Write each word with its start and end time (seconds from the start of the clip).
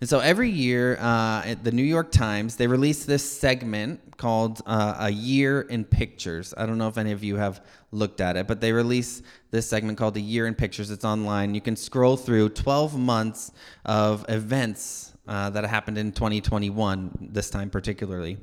And 0.00 0.08
so 0.08 0.20
every 0.20 0.48
year 0.48 0.96
uh, 1.00 1.42
at 1.44 1.64
the 1.64 1.72
New 1.72 1.82
York 1.82 2.12
Times, 2.12 2.54
they 2.54 2.68
release 2.68 3.04
this 3.04 3.28
segment 3.28 4.16
called 4.16 4.62
uh, 4.64 4.94
A 5.00 5.10
Year 5.10 5.62
in 5.62 5.84
Pictures. 5.84 6.54
I 6.56 6.66
don't 6.66 6.78
know 6.78 6.86
if 6.86 6.98
any 6.98 7.10
of 7.10 7.24
you 7.24 7.34
have 7.36 7.64
looked 7.90 8.20
at 8.20 8.36
it, 8.36 8.46
but 8.46 8.60
they 8.60 8.72
release 8.72 9.22
this 9.50 9.68
segment 9.68 9.98
called 9.98 10.16
A 10.16 10.20
Year 10.20 10.46
in 10.46 10.54
Pictures. 10.54 10.92
It's 10.92 11.04
online. 11.04 11.52
You 11.52 11.60
can 11.60 11.74
scroll 11.74 12.16
through 12.16 12.50
12 12.50 12.96
months 12.96 13.50
of 13.84 14.24
events 14.28 15.14
uh, 15.26 15.50
that 15.50 15.64
happened 15.64 15.98
in 15.98 16.12
2021, 16.12 17.28
this 17.32 17.50
time 17.50 17.68
particularly. 17.68 18.38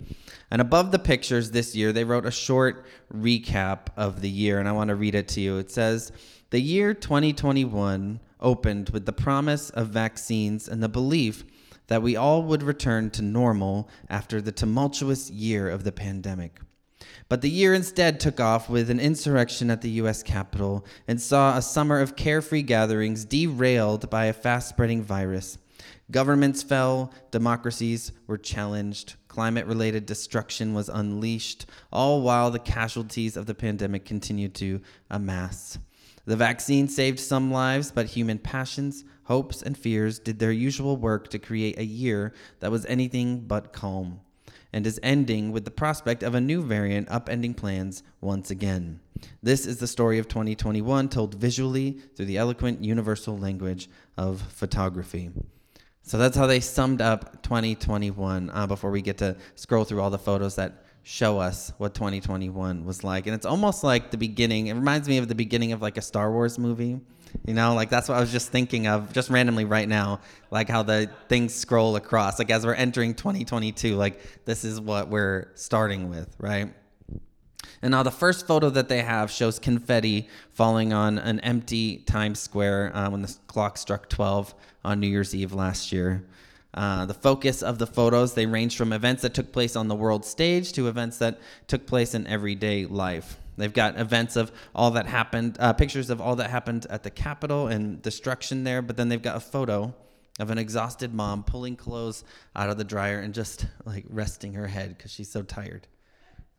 And 0.52 0.62
above 0.62 0.92
the 0.92 1.00
pictures 1.00 1.52
this 1.52 1.74
year, 1.74 1.94
they 1.94 2.04
wrote 2.04 2.26
a 2.26 2.32
short 2.32 2.86
recap 3.14 3.88
of 3.96 4.20
the 4.20 4.30
year, 4.30 4.60
and 4.60 4.68
I 4.68 4.74
want 4.74 4.90
to 4.90 4.96
read 4.96 5.16
it 5.16 5.30
to 5.30 5.42
you. 5.42 5.58
It 5.58 5.72
says, 5.72 6.12
The 6.50 6.60
year 6.60 6.94
2021 6.94 8.20
opened 8.40 8.90
with 8.90 9.06
the 9.06 9.14
promise 9.14 9.70
of 9.72 9.88
vaccines 9.90 10.68
and 10.68 10.82
the 10.82 10.90
belief 10.90 11.44
that 11.88 12.02
we 12.02 12.16
all 12.16 12.44
would 12.44 12.64
return 12.64 13.10
to 13.12 13.22
normal 13.22 13.90
after 14.10 14.42
the 14.42 14.52
tumultuous 14.52 15.30
year 15.30 15.70
of 15.70 15.84
the 15.84 15.92
pandemic. 15.92 16.60
But 17.28 17.42
the 17.42 17.50
year 17.50 17.74
instead 17.74 18.20
took 18.20 18.40
off 18.40 18.70
with 18.70 18.90
an 18.90 19.00
insurrection 19.00 19.70
at 19.70 19.82
the 19.82 19.90
U.S. 19.92 20.24
Capitol 20.24 20.86
and 21.08 21.22
saw 21.22 21.58
a 21.58 21.62
summer 21.62 22.00
of 22.00 22.16
carefree 22.16 22.64
gatherings 22.64 23.26
derailed 23.26 24.10
by 24.10 24.26
a 24.26 24.34
fast 24.34 24.70
spreading 24.70 25.02
virus. 25.02 25.58
Governments 26.12 26.62
fell, 26.62 27.12
democracies 27.32 28.12
were 28.28 28.38
challenged, 28.38 29.16
climate 29.28 29.66
related 29.66 30.06
destruction 30.06 30.74
was 30.74 30.88
unleashed, 30.88 31.66
all 31.92 32.22
while 32.22 32.52
the 32.52 32.60
casualties 32.60 33.36
of 33.36 33.48
the 33.48 33.56
pandemic 33.56 34.06
continued 34.06 34.54
to 34.56 34.82
amass. 35.10 35.80
The 36.26 36.36
vaccine 36.36 36.88
saved 36.88 37.20
some 37.20 37.52
lives, 37.52 37.92
but 37.92 38.08
human 38.08 38.40
passions, 38.40 39.04
hopes, 39.26 39.62
and 39.62 39.78
fears 39.78 40.18
did 40.18 40.40
their 40.40 40.52
usual 40.52 40.98
work 40.98 41.30
to 41.30 41.40
create 41.40 41.78
a 41.78 41.86
year 41.86 42.34
that 42.60 42.72
was 42.72 42.86
anything 42.88 43.42
but 43.42 43.74
calm, 43.74 44.22
and 44.74 44.88
is 44.88 45.00
ending 45.04 45.52
with 45.52 45.66
the 45.66 45.72
prospect 45.72 46.24
of 46.24 46.34
a 46.34 46.42
new 46.42 46.64
variant 46.64 47.08
upending 47.10 47.56
plans 47.56 48.02
once 48.22 48.50
again. 48.50 49.00
This 49.44 49.68
is 49.68 49.78
the 49.78 49.88
story 49.88 50.18
of 50.18 50.28
2021 50.28 51.10
told 51.10 51.36
visually 51.36 52.00
through 52.16 52.26
the 52.26 52.38
eloquent 52.38 52.84
universal 52.84 53.38
language 53.38 53.88
of 54.18 54.42
photography. 54.42 55.30
So 56.02 56.18
that's 56.18 56.38
how 56.38 56.48
they 56.48 56.60
summed 56.60 57.02
up 57.02 57.44
2021 57.44 58.50
uh, 58.52 58.68
before 58.68 58.92
we 58.92 59.02
get 59.02 59.18
to 59.20 59.38
scroll 59.56 59.86
through 59.86 60.02
all 60.02 60.12
the 60.12 60.20
photos 60.20 60.56
that 60.56 60.85
show 61.08 61.38
us 61.38 61.72
what 61.78 61.94
2021 61.94 62.84
was 62.84 63.04
like. 63.04 63.28
And 63.28 63.36
it's 63.36 63.46
almost 63.46 63.84
like 63.84 64.10
the 64.10 64.18
beginning. 64.18 64.68
It 64.68 64.74
reminds 64.74 65.08
me 65.08 65.20
of 65.20 65.28
the 65.28 65.36
beginning 65.36 65.72
of 65.72 65.80
like 65.80 65.98
a 65.98 66.02
Star 66.02 66.32
Wars 66.32 66.58
movie. 66.58 67.00
You 67.46 67.54
know, 67.54 67.76
like 67.76 67.92
that's 67.92 68.10
what 68.10 68.18
I 68.18 68.22
was 68.22 68.32
just 68.32 68.50
thinking 68.50 68.88
of 68.88 69.14
just 69.14 69.30
randomly 69.30 69.66
right 69.66 69.88
now, 69.88 70.22
like 70.50 70.68
how 70.68 70.82
the 70.82 71.12
things 71.30 71.54
scroll 71.54 71.96
across. 71.96 72.40
Like 72.40 72.50
as 72.50 72.66
we're 72.66 72.74
entering 72.74 73.14
2022, 73.14 73.96
like 73.96 74.20
this 74.46 74.66
is 74.66 74.82
what 74.82 75.10
we're 75.10 75.52
starting 75.54 76.10
with, 76.10 76.36
right? 76.40 76.74
And 77.84 77.92
now 77.92 78.02
the 78.02 78.10
first 78.10 78.48
photo 78.48 78.72
that 78.72 78.90
they 78.90 79.04
have 79.04 79.30
shows 79.30 79.60
confetti 79.60 80.28
falling 80.54 80.92
on 80.92 81.20
an 81.20 81.40
empty 81.42 81.98
Times 81.98 82.40
Square 82.40 82.96
uh, 82.96 83.12
when 83.12 83.22
the 83.22 83.36
clock 83.46 83.78
struck 83.78 84.10
12 84.10 84.56
on 84.84 85.00
New 85.00 85.08
Year's 85.08 85.36
Eve 85.36 85.54
last 85.54 85.92
year. 85.92 86.26
Uh, 86.76 87.06
the 87.06 87.14
focus 87.14 87.64
of 87.64 87.80
the 87.80 87.88
photos 87.88 88.34
they 88.34 88.46
range 88.46 88.76
from 88.76 88.92
events 88.92 89.22
that 89.22 89.34
took 89.34 89.54
place 89.54 89.78
on 89.78 89.88
the 89.88 89.96
world 89.96 90.26
stage 90.26 90.74
to 90.74 90.90
events 90.90 91.18
that 91.20 91.40
took 91.68 91.88
place 91.88 92.14
in 92.14 92.28
everyday 92.28 92.86
life. 92.86 93.40
They've 93.56 93.72
got 93.72 93.98
events 93.98 94.36
of 94.36 94.52
all 94.76 94.92
that 94.92 95.08
happened, 95.08 95.56
uh, 95.62 95.72
pictures 95.72 96.10
of 96.10 96.20
all 96.20 96.36
that 96.36 96.50
happened 96.50 96.86
at 96.90 97.04
the 97.04 97.10
Capitol 97.10 97.68
and 97.68 98.02
destruction 98.02 98.66
there, 98.66 98.82
but 98.82 98.98
then 98.98 99.08
they've 99.08 99.22
got 99.22 99.38
a 99.38 99.40
photo 99.40 99.96
of 100.38 100.50
an 100.50 100.58
exhausted 100.58 101.14
mom 101.14 101.46
pulling 101.46 101.78
clothes 101.78 102.26
out 102.58 102.70
of 102.70 102.78
the 102.78 102.84
dryer 102.84 103.20
and 103.20 103.34
just 103.34 103.66
like 103.86 104.04
resting 104.10 104.54
her 104.56 104.68
head 104.68 104.98
because 104.98 105.12
she's 105.12 105.32
so 105.32 105.44
tired. 105.44 105.88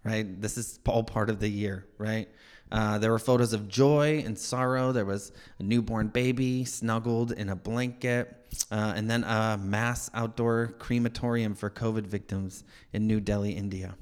Right? 0.02 0.40
This 0.40 0.56
is 0.56 0.78
all 0.86 1.02
part 1.02 1.28
of 1.28 1.40
the 1.40 1.48
year, 1.48 1.84
right? 1.98 2.28
Uh, 2.70 2.98
there 2.98 3.10
were 3.10 3.18
photos 3.18 3.52
of 3.52 3.68
joy 3.68 4.22
and 4.26 4.38
sorrow. 4.38 4.92
There 4.92 5.04
was 5.04 5.32
a 5.58 5.62
newborn 5.62 6.08
baby 6.08 6.64
snuggled 6.64 7.32
in 7.32 7.48
a 7.48 7.56
blanket, 7.56 8.34
uh, 8.70 8.92
and 8.96 9.08
then 9.08 9.24
a 9.24 9.56
mass 9.56 10.10
outdoor 10.14 10.74
crematorium 10.78 11.54
for 11.54 11.70
COVID 11.70 12.06
victims 12.06 12.64
in 12.92 13.06
New 13.06 13.20
Delhi, 13.20 13.52
India. 13.52 13.96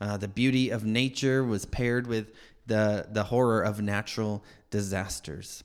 Uh, 0.00 0.16
the 0.16 0.28
beauty 0.28 0.70
of 0.70 0.84
nature 0.84 1.44
was 1.44 1.64
paired 1.64 2.06
with 2.08 2.32
the, 2.66 3.06
the 3.10 3.24
horror 3.24 3.62
of 3.62 3.80
natural 3.80 4.44
disasters. 4.70 5.62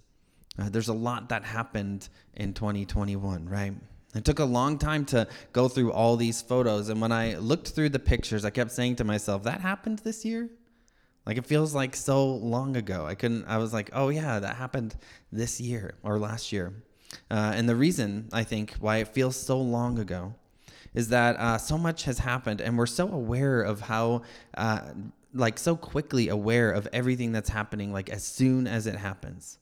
Uh, 0.60 0.70
there's 0.70 0.88
a 0.90 0.94
lot 0.94 1.30
that 1.30 1.44
happened 1.44 2.10
in 2.36 2.54
2021, 2.54 3.48
right? 3.48 3.74
It 4.16 4.26
took 4.26 4.40
a 4.40 4.46
long 4.46 4.78
time 4.78 5.06
to 5.06 5.28
go 5.54 5.68
through 5.68 5.92
all 5.92 6.16
these 6.18 6.42
photos. 6.42 6.90
And 6.90 7.02
when 7.02 7.12
I 7.12 7.36
looked 7.36 7.70
through 7.70 7.90
the 7.90 8.00
pictures, 8.00 8.46
I 8.46 8.50
kept 8.50 8.72
saying 8.72 8.96
to 8.98 9.04
myself, 9.04 9.44
that 9.44 9.62
happened 9.62 10.00
this 10.00 10.26
year? 10.26 10.50
Like 11.28 11.38
it 11.38 11.46
feels 11.46 11.76
like 11.76 11.94
so 11.94 12.26
long 12.26 12.78
ago. 12.78 13.06
I 13.06 13.14
couldn't, 13.14 13.46
I 13.50 13.58
was 13.58 13.74
like, 13.74 13.90
oh 13.92 14.08
yeah, 14.08 14.40
that 14.40 14.56
happened 14.56 14.96
this 15.30 15.60
year 15.60 15.96
or 16.02 16.18
last 16.18 16.54
year. 16.54 16.74
Uh, 17.30 17.52
and 17.54 17.68
the 17.68 17.76
reason 17.76 18.30
I 18.32 18.46
think 18.46 18.76
why 18.80 18.98
it 18.98 19.10
feels 19.10 19.36
so 19.36 19.60
long 19.60 20.00
ago 20.00 20.34
is 20.94 21.10
that 21.10 21.36
uh, 21.36 21.58
so 21.58 21.78
much 21.78 22.06
has 22.06 22.20
happened 22.20 22.62
and 22.62 22.78
we're 22.78 22.86
so 22.86 23.12
aware 23.12 23.62
of 23.62 23.82
how, 23.82 24.22
uh, 24.56 24.80
like, 25.34 25.60
so 25.60 25.76
quickly 25.76 26.30
aware 26.30 26.72
of 26.72 26.88
everything 26.94 27.34
that's 27.34 27.50
happening, 27.50 27.92
like, 27.92 28.10
as 28.10 28.24
soon 28.24 28.66
as 28.66 28.88
it 28.88 28.96
happens 28.96 29.60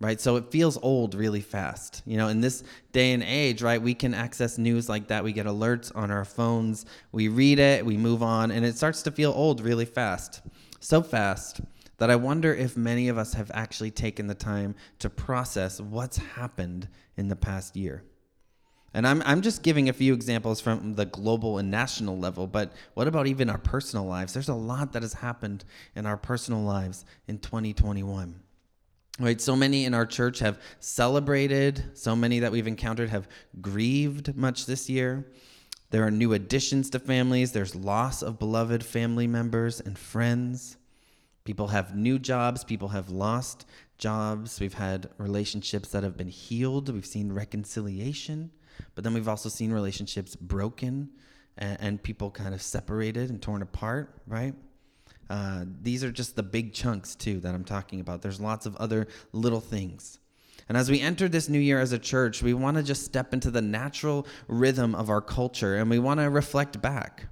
right? 0.00 0.20
So 0.20 0.36
it 0.36 0.52
feels 0.52 0.78
old 0.80 1.16
really 1.16 1.40
fast. 1.40 2.02
You 2.06 2.18
know, 2.18 2.28
in 2.28 2.40
this 2.40 2.62
day 2.92 3.10
and 3.14 3.20
age, 3.24 3.62
right, 3.62 3.82
we 3.82 3.94
can 3.94 4.14
access 4.14 4.56
news 4.56 4.88
like 4.88 5.08
that. 5.08 5.24
We 5.24 5.32
get 5.32 5.46
alerts 5.46 5.90
on 5.92 6.12
our 6.12 6.24
phones, 6.24 6.86
we 7.10 7.26
read 7.26 7.58
it, 7.58 7.84
we 7.84 7.96
move 7.96 8.22
on, 8.22 8.52
and 8.52 8.64
it 8.64 8.76
starts 8.76 9.02
to 9.02 9.10
feel 9.10 9.32
old 9.32 9.60
really 9.60 9.84
fast 9.84 10.40
so 10.80 11.02
fast 11.02 11.60
that 11.98 12.10
I 12.10 12.16
wonder 12.16 12.54
if 12.54 12.76
many 12.76 13.08
of 13.08 13.18
us 13.18 13.34
have 13.34 13.50
actually 13.52 13.90
taken 13.90 14.26
the 14.26 14.34
time 14.34 14.74
to 15.00 15.10
process 15.10 15.80
what's 15.80 16.16
happened 16.16 16.88
in 17.16 17.28
the 17.28 17.36
past 17.36 17.76
year. 17.76 18.04
And 18.94 19.06
I'm, 19.06 19.22
I'm 19.26 19.42
just 19.42 19.62
giving 19.62 19.88
a 19.88 19.92
few 19.92 20.14
examples 20.14 20.60
from 20.60 20.94
the 20.94 21.04
global 21.04 21.58
and 21.58 21.70
national 21.70 22.18
level, 22.18 22.46
but 22.46 22.72
what 22.94 23.06
about 23.06 23.26
even 23.26 23.50
our 23.50 23.58
personal 23.58 24.06
lives? 24.06 24.32
There's 24.32 24.48
a 24.48 24.54
lot 24.54 24.92
that 24.92 25.02
has 25.02 25.12
happened 25.12 25.64
in 25.94 26.06
our 26.06 26.16
personal 26.16 26.62
lives 26.62 27.04
in 27.26 27.38
2021. 27.38 28.40
Right, 29.20 29.40
so 29.40 29.56
many 29.56 29.84
in 29.84 29.94
our 29.94 30.06
church 30.06 30.38
have 30.38 30.60
celebrated, 30.78 31.82
so 31.94 32.14
many 32.14 32.38
that 32.38 32.52
we've 32.52 32.68
encountered 32.68 33.10
have 33.10 33.28
grieved 33.60 34.36
much 34.36 34.64
this 34.64 34.88
year. 34.88 35.26
There 35.90 36.06
are 36.06 36.10
new 36.10 36.34
additions 36.34 36.90
to 36.90 36.98
families. 36.98 37.52
There's 37.52 37.74
loss 37.74 38.22
of 38.22 38.38
beloved 38.38 38.84
family 38.84 39.26
members 39.26 39.80
and 39.80 39.98
friends. 39.98 40.76
People 41.44 41.68
have 41.68 41.96
new 41.96 42.18
jobs. 42.18 42.62
People 42.62 42.88
have 42.88 43.08
lost 43.08 43.64
jobs. 43.96 44.60
We've 44.60 44.74
had 44.74 45.08
relationships 45.16 45.88
that 45.90 46.02
have 46.02 46.16
been 46.16 46.28
healed. 46.28 46.92
We've 46.92 47.06
seen 47.06 47.32
reconciliation. 47.32 48.50
But 48.94 49.02
then 49.04 49.14
we've 49.14 49.28
also 49.28 49.48
seen 49.48 49.72
relationships 49.72 50.36
broken 50.36 51.08
and, 51.56 51.78
and 51.80 52.02
people 52.02 52.30
kind 52.30 52.54
of 52.54 52.60
separated 52.60 53.30
and 53.30 53.40
torn 53.40 53.62
apart, 53.62 54.20
right? 54.26 54.54
Uh, 55.30 55.64
these 55.82 56.04
are 56.04 56.12
just 56.12 56.36
the 56.36 56.42
big 56.42 56.74
chunks, 56.74 57.14
too, 57.14 57.40
that 57.40 57.54
I'm 57.54 57.64
talking 57.64 58.00
about. 58.00 58.22
There's 58.22 58.40
lots 58.40 58.66
of 58.66 58.76
other 58.76 59.08
little 59.32 59.60
things. 59.60 60.18
And 60.68 60.76
as 60.76 60.90
we 60.90 61.00
enter 61.00 61.28
this 61.28 61.48
new 61.48 61.58
year 61.58 61.80
as 61.80 61.92
a 61.92 61.98
church, 61.98 62.42
we 62.42 62.52
want 62.52 62.76
to 62.76 62.82
just 62.82 63.04
step 63.04 63.32
into 63.32 63.50
the 63.50 63.62
natural 63.62 64.26
rhythm 64.48 64.94
of 64.94 65.08
our 65.08 65.22
culture 65.22 65.76
and 65.76 65.88
we 65.88 65.98
want 65.98 66.20
to 66.20 66.28
reflect 66.28 66.80
back, 66.82 67.26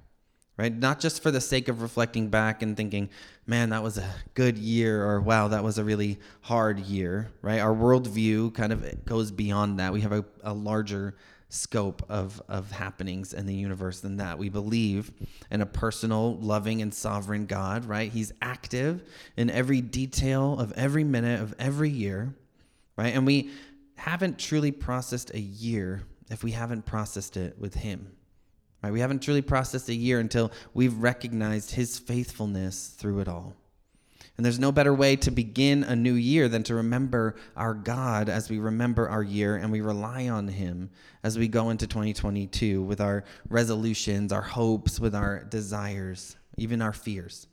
right? 0.57 0.75
Not 0.75 0.99
just 0.99 1.21
for 1.21 1.29
the 1.29 1.41
sake 1.41 1.67
of 1.67 1.83
reflecting 1.83 2.29
back 2.29 2.63
and 2.63 2.75
thinking, 2.75 3.09
man, 3.45 3.69
that 3.69 3.83
was 3.83 3.99
a 3.99 4.09
good 4.33 4.57
year 4.57 5.05
or 5.05 5.21
wow, 5.21 5.49
that 5.49 5.63
was 5.63 5.77
a 5.77 5.83
really 5.83 6.19
hard 6.41 6.79
year, 6.79 7.29
right? 7.43 7.59
Our 7.59 7.75
worldview 7.75 8.55
kind 8.55 8.73
of 8.73 9.05
goes 9.05 9.31
beyond 9.31 9.79
that. 9.79 9.93
We 9.93 10.01
have 10.01 10.13
a, 10.13 10.25
a 10.43 10.53
larger 10.53 11.15
scope 11.49 12.03
of, 12.09 12.41
of 12.49 12.71
happenings 12.71 13.33
in 13.33 13.45
the 13.45 13.53
universe 13.53 14.01
than 14.01 14.17
that. 14.17 14.37
We 14.37 14.49
believe 14.49 15.13
in 15.51 15.61
a 15.61 15.65
personal, 15.65 16.37
loving, 16.37 16.81
and 16.81 16.93
sovereign 16.93 17.45
God, 17.45 17.85
right? 17.85 18.11
He's 18.11 18.33
active 18.41 19.07
in 19.37 19.49
every 19.51 19.79
detail 19.79 20.59
of 20.59 20.73
every 20.73 21.03
minute 21.03 21.39
of 21.39 21.53
every 21.59 21.89
year 21.89 22.33
right? 22.97 23.13
And 23.13 23.25
we 23.25 23.51
haven't 23.95 24.37
truly 24.39 24.71
processed 24.71 25.33
a 25.33 25.39
year 25.39 26.03
if 26.29 26.43
we 26.43 26.51
haven't 26.51 26.85
processed 26.85 27.37
it 27.37 27.57
with 27.57 27.75
Him. 27.75 28.11
Right? 28.83 28.91
We 28.91 28.99
haven't 28.99 29.21
truly 29.21 29.41
processed 29.41 29.89
a 29.89 29.95
year 29.95 30.19
until 30.19 30.51
we've 30.73 30.97
recognized 30.97 31.71
His 31.71 31.97
faithfulness 31.97 32.87
through 32.87 33.19
it 33.19 33.27
all. 33.27 33.53
And 34.35 34.45
there's 34.45 34.59
no 34.59 34.71
better 34.71 34.93
way 34.93 35.15
to 35.17 35.31
begin 35.31 35.83
a 35.83 35.95
new 35.95 36.13
year 36.13 36.47
than 36.47 36.61
to 36.63 36.75
remember 36.75 37.35
our 37.55 37.73
God 37.73 38.29
as 38.29 38.51
we 38.51 38.59
remember 38.59 39.09
our 39.09 39.23
year 39.23 39.55
and 39.55 39.71
we 39.71 39.81
rely 39.81 40.29
on 40.29 40.47
Him 40.47 40.91
as 41.23 41.39
we 41.39 41.47
go 41.47 41.71
into 41.71 41.87
2022 41.87 42.83
with 42.83 43.01
our 43.01 43.23
resolutions, 43.49 44.31
our 44.31 44.43
hopes, 44.43 44.99
with 44.99 45.15
our 45.15 45.43
desires, 45.43 46.35
even 46.55 46.83
our 46.83 46.93
fears. 46.93 47.47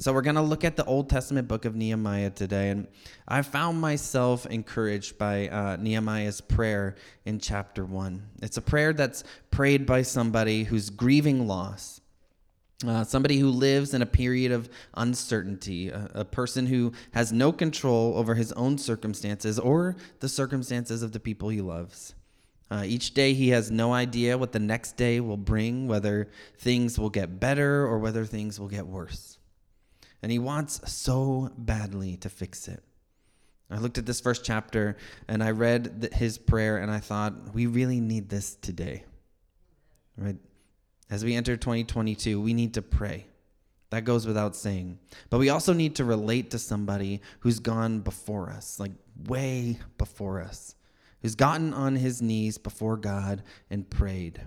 So 0.00 0.12
we're 0.12 0.22
going 0.22 0.36
to 0.36 0.42
look 0.42 0.62
at 0.62 0.76
the 0.76 0.84
Old 0.84 1.10
Testament 1.10 1.48
book 1.48 1.64
of 1.64 1.74
Nehemiah 1.74 2.30
today. 2.30 2.70
And 2.70 2.86
I 3.26 3.42
found 3.42 3.80
myself 3.80 4.46
encouraged 4.46 5.18
by 5.18 5.48
uh, 5.48 5.76
Nehemiah's 5.76 6.40
prayer 6.40 6.94
in 7.24 7.40
chapter 7.40 7.84
1. 7.84 8.22
It's 8.40 8.56
a 8.56 8.62
prayer 8.62 8.92
that's 8.92 9.24
prayed 9.50 9.86
by 9.86 10.02
somebody 10.02 10.62
who's 10.62 10.88
grieving 10.88 11.48
loss. 11.48 12.00
Uh, 12.86 13.02
somebody 13.02 13.38
who 13.38 13.50
lives 13.50 13.92
in 13.92 14.00
a 14.00 14.06
period 14.06 14.52
of 14.52 14.68
uncertainty, 14.94 15.88
a, 15.88 16.08
a, 16.14 16.24
person 16.24 16.64
who 16.64 16.92
has 17.10 17.32
no 17.32 17.50
control 17.50 18.16
over 18.16 18.36
his 18.36 18.52
own 18.52 18.78
circumstances 18.78 19.58
or 19.58 19.96
the 20.20 20.28
circumstances 20.28 21.02
of 21.02 21.10
the 21.10 21.18
people 21.18 21.48
he 21.48 21.60
loves. 21.60 22.14
Uh, 22.70 22.84
each 22.86 23.14
day 23.14 23.34
he 23.34 23.48
has 23.48 23.72
no 23.72 23.92
idea 23.92 24.38
what 24.38 24.52
the 24.52 24.60
next 24.60 24.96
day 24.96 25.18
will 25.18 25.36
bring, 25.36 25.88
whether 25.88 26.28
things 26.56 27.00
will 27.00 27.10
get 27.10 27.40
better 27.40 27.84
or 27.84 27.98
whether 27.98 28.24
things 28.24 28.60
will 28.60 28.68
get 28.68 28.86
worse 28.86 29.37
and 30.22 30.32
he 30.32 30.38
wants 30.38 30.80
so 30.90 31.50
badly 31.56 32.16
to 32.18 32.28
fix 32.28 32.68
it. 32.68 32.82
I 33.70 33.78
looked 33.78 33.98
at 33.98 34.06
this 34.06 34.20
first 34.20 34.44
chapter 34.44 34.96
and 35.28 35.42
I 35.42 35.50
read 35.50 36.08
his 36.14 36.38
prayer 36.38 36.78
and 36.78 36.90
I 36.90 37.00
thought, 37.00 37.54
we 37.54 37.66
really 37.66 38.00
need 38.00 38.28
this 38.28 38.54
today. 38.56 39.04
Right? 40.16 40.36
As 41.10 41.24
we 41.24 41.34
enter 41.34 41.56
2022, 41.56 42.40
we 42.40 42.54
need 42.54 42.74
to 42.74 42.82
pray. 42.82 43.26
That 43.90 44.04
goes 44.04 44.26
without 44.26 44.56
saying. 44.56 44.98
But 45.30 45.38
we 45.38 45.48
also 45.48 45.72
need 45.72 45.96
to 45.96 46.04
relate 46.04 46.50
to 46.50 46.58
somebody 46.58 47.22
who's 47.40 47.58
gone 47.58 48.00
before 48.00 48.50
us, 48.50 48.78
like 48.78 48.92
way 49.26 49.78
before 49.96 50.40
us, 50.40 50.74
who's 51.22 51.34
gotten 51.34 51.72
on 51.72 51.96
his 51.96 52.20
knees 52.20 52.58
before 52.58 52.96
God 52.96 53.42
and 53.70 53.88
prayed. 53.88 54.42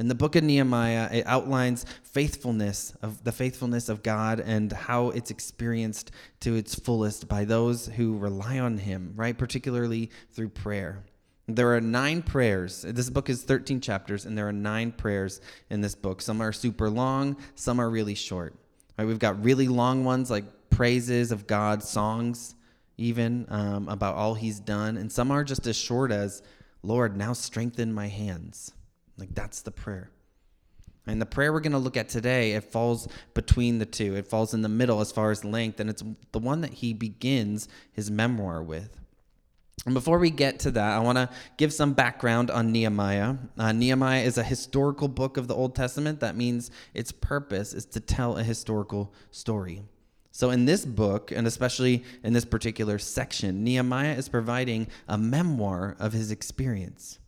In 0.00 0.08
the 0.08 0.14
book 0.14 0.34
of 0.34 0.42
Nehemiah, 0.42 1.10
it 1.12 1.26
outlines 1.26 1.84
faithfulness 2.04 2.94
of 3.02 3.22
the 3.22 3.32
faithfulness 3.32 3.90
of 3.90 4.02
God 4.02 4.40
and 4.40 4.72
how 4.72 5.10
it's 5.10 5.30
experienced 5.30 6.10
to 6.40 6.54
its 6.54 6.74
fullest 6.74 7.28
by 7.28 7.44
those 7.44 7.84
who 7.84 8.16
rely 8.16 8.60
on 8.60 8.78
him, 8.78 9.12
right? 9.14 9.36
Particularly 9.36 10.10
through 10.32 10.48
prayer. 10.48 11.04
There 11.48 11.76
are 11.76 11.82
nine 11.82 12.22
prayers. 12.22 12.80
This 12.80 13.10
book 13.10 13.28
is 13.28 13.42
13 13.42 13.82
chapters, 13.82 14.24
and 14.24 14.38
there 14.38 14.48
are 14.48 14.54
nine 14.54 14.90
prayers 14.92 15.42
in 15.68 15.82
this 15.82 15.94
book. 15.94 16.22
Some 16.22 16.40
are 16.40 16.50
super 16.50 16.88
long, 16.88 17.36
some 17.54 17.78
are 17.78 17.90
really 17.90 18.14
short. 18.14 18.54
Right? 18.96 19.04
We've 19.04 19.18
got 19.18 19.44
really 19.44 19.68
long 19.68 20.04
ones 20.04 20.30
like 20.30 20.44
praises 20.70 21.30
of 21.30 21.46
God, 21.46 21.82
songs, 21.82 22.54
even 22.96 23.44
um, 23.50 23.86
about 23.86 24.14
all 24.14 24.32
he's 24.32 24.60
done. 24.60 24.96
And 24.96 25.12
some 25.12 25.30
are 25.30 25.44
just 25.44 25.66
as 25.66 25.76
short 25.76 26.10
as, 26.10 26.42
Lord, 26.82 27.18
now 27.18 27.34
strengthen 27.34 27.92
my 27.92 28.08
hands. 28.08 28.72
Like 29.20 29.34
that's 29.34 29.62
the 29.62 29.70
prayer. 29.70 30.10
And 31.06 31.20
the 31.20 31.26
prayer 31.26 31.52
we're 31.52 31.60
going 31.60 31.72
to 31.72 31.78
look 31.78 31.96
at 31.96 32.08
today, 32.08 32.52
it 32.52 32.64
falls 32.64 33.08
between 33.34 33.78
the 33.78 33.86
two. 33.86 34.16
It 34.16 34.26
falls 34.26 34.54
in 34.54 34.62
the 34.62 34.68
middle 34.68 35.00
as 35.00 35.10
far 35.10 35.30
as 35.30 35.44
length, 35.44 35.80
and 35.80 35.88
it's 35.88 36.04
the 36.32 36.38
one 36.38 36.60
that 36.60 36.74
he 36.74 36.92
begins 36.92 37.68
his 37.92 38.10
memoir 38.10 38.62
with. 38.62 39.00
And 39.86 39.94
before 39.94 40.18
we 40.18 40.28
get 40.30 40.58
to 40.60 40.70
that, 40.72 40.92
I 40.92 40.98
want 40.98 41.16
to 41.16 41.30
give 41.56 41.72
some 41.72 41.94
background 41.94 42.50
on 42.50 42.70
Nehemiah. 42.70 43.36
Uh, 43.56 43.72
Nehemiah 43.72 44.22
is 44.22 44.36
a 44.36 44.42
historical 44.42 45.08
book 45.08 45.38
of 45.38 45.48
the 45.48 45.54
Old 45.54 45.74
Testament. 45.74 46.20
That 46.20 46.36
means 46.36 46.70
its 46.92 47.12
purpose 47.12 47.72
is 47.72 47.86
to 47.86 48.00
tell 48.00 48.36
a 48.36 48.42
historical 48.42 49.14
story. 49.30 49.82
So, 50.32 50.50
in 50.50 50.66
this 50.66 50.84
book, 50.84 51.32
and 51.32 51.46
especially 51.46 52.04
in 52.22 52.34
this 52.34 52.44
particular 52.44 52.98
section, 52.98 53.64
Nehemiah 53.64 54.14
is 54.14 54.28
providing 54.28 54.86
a 55.08 55.16
memoir 55.16 55.96
of 55.98 56.12
his 56.12 56.30
experience. 56.30 57.19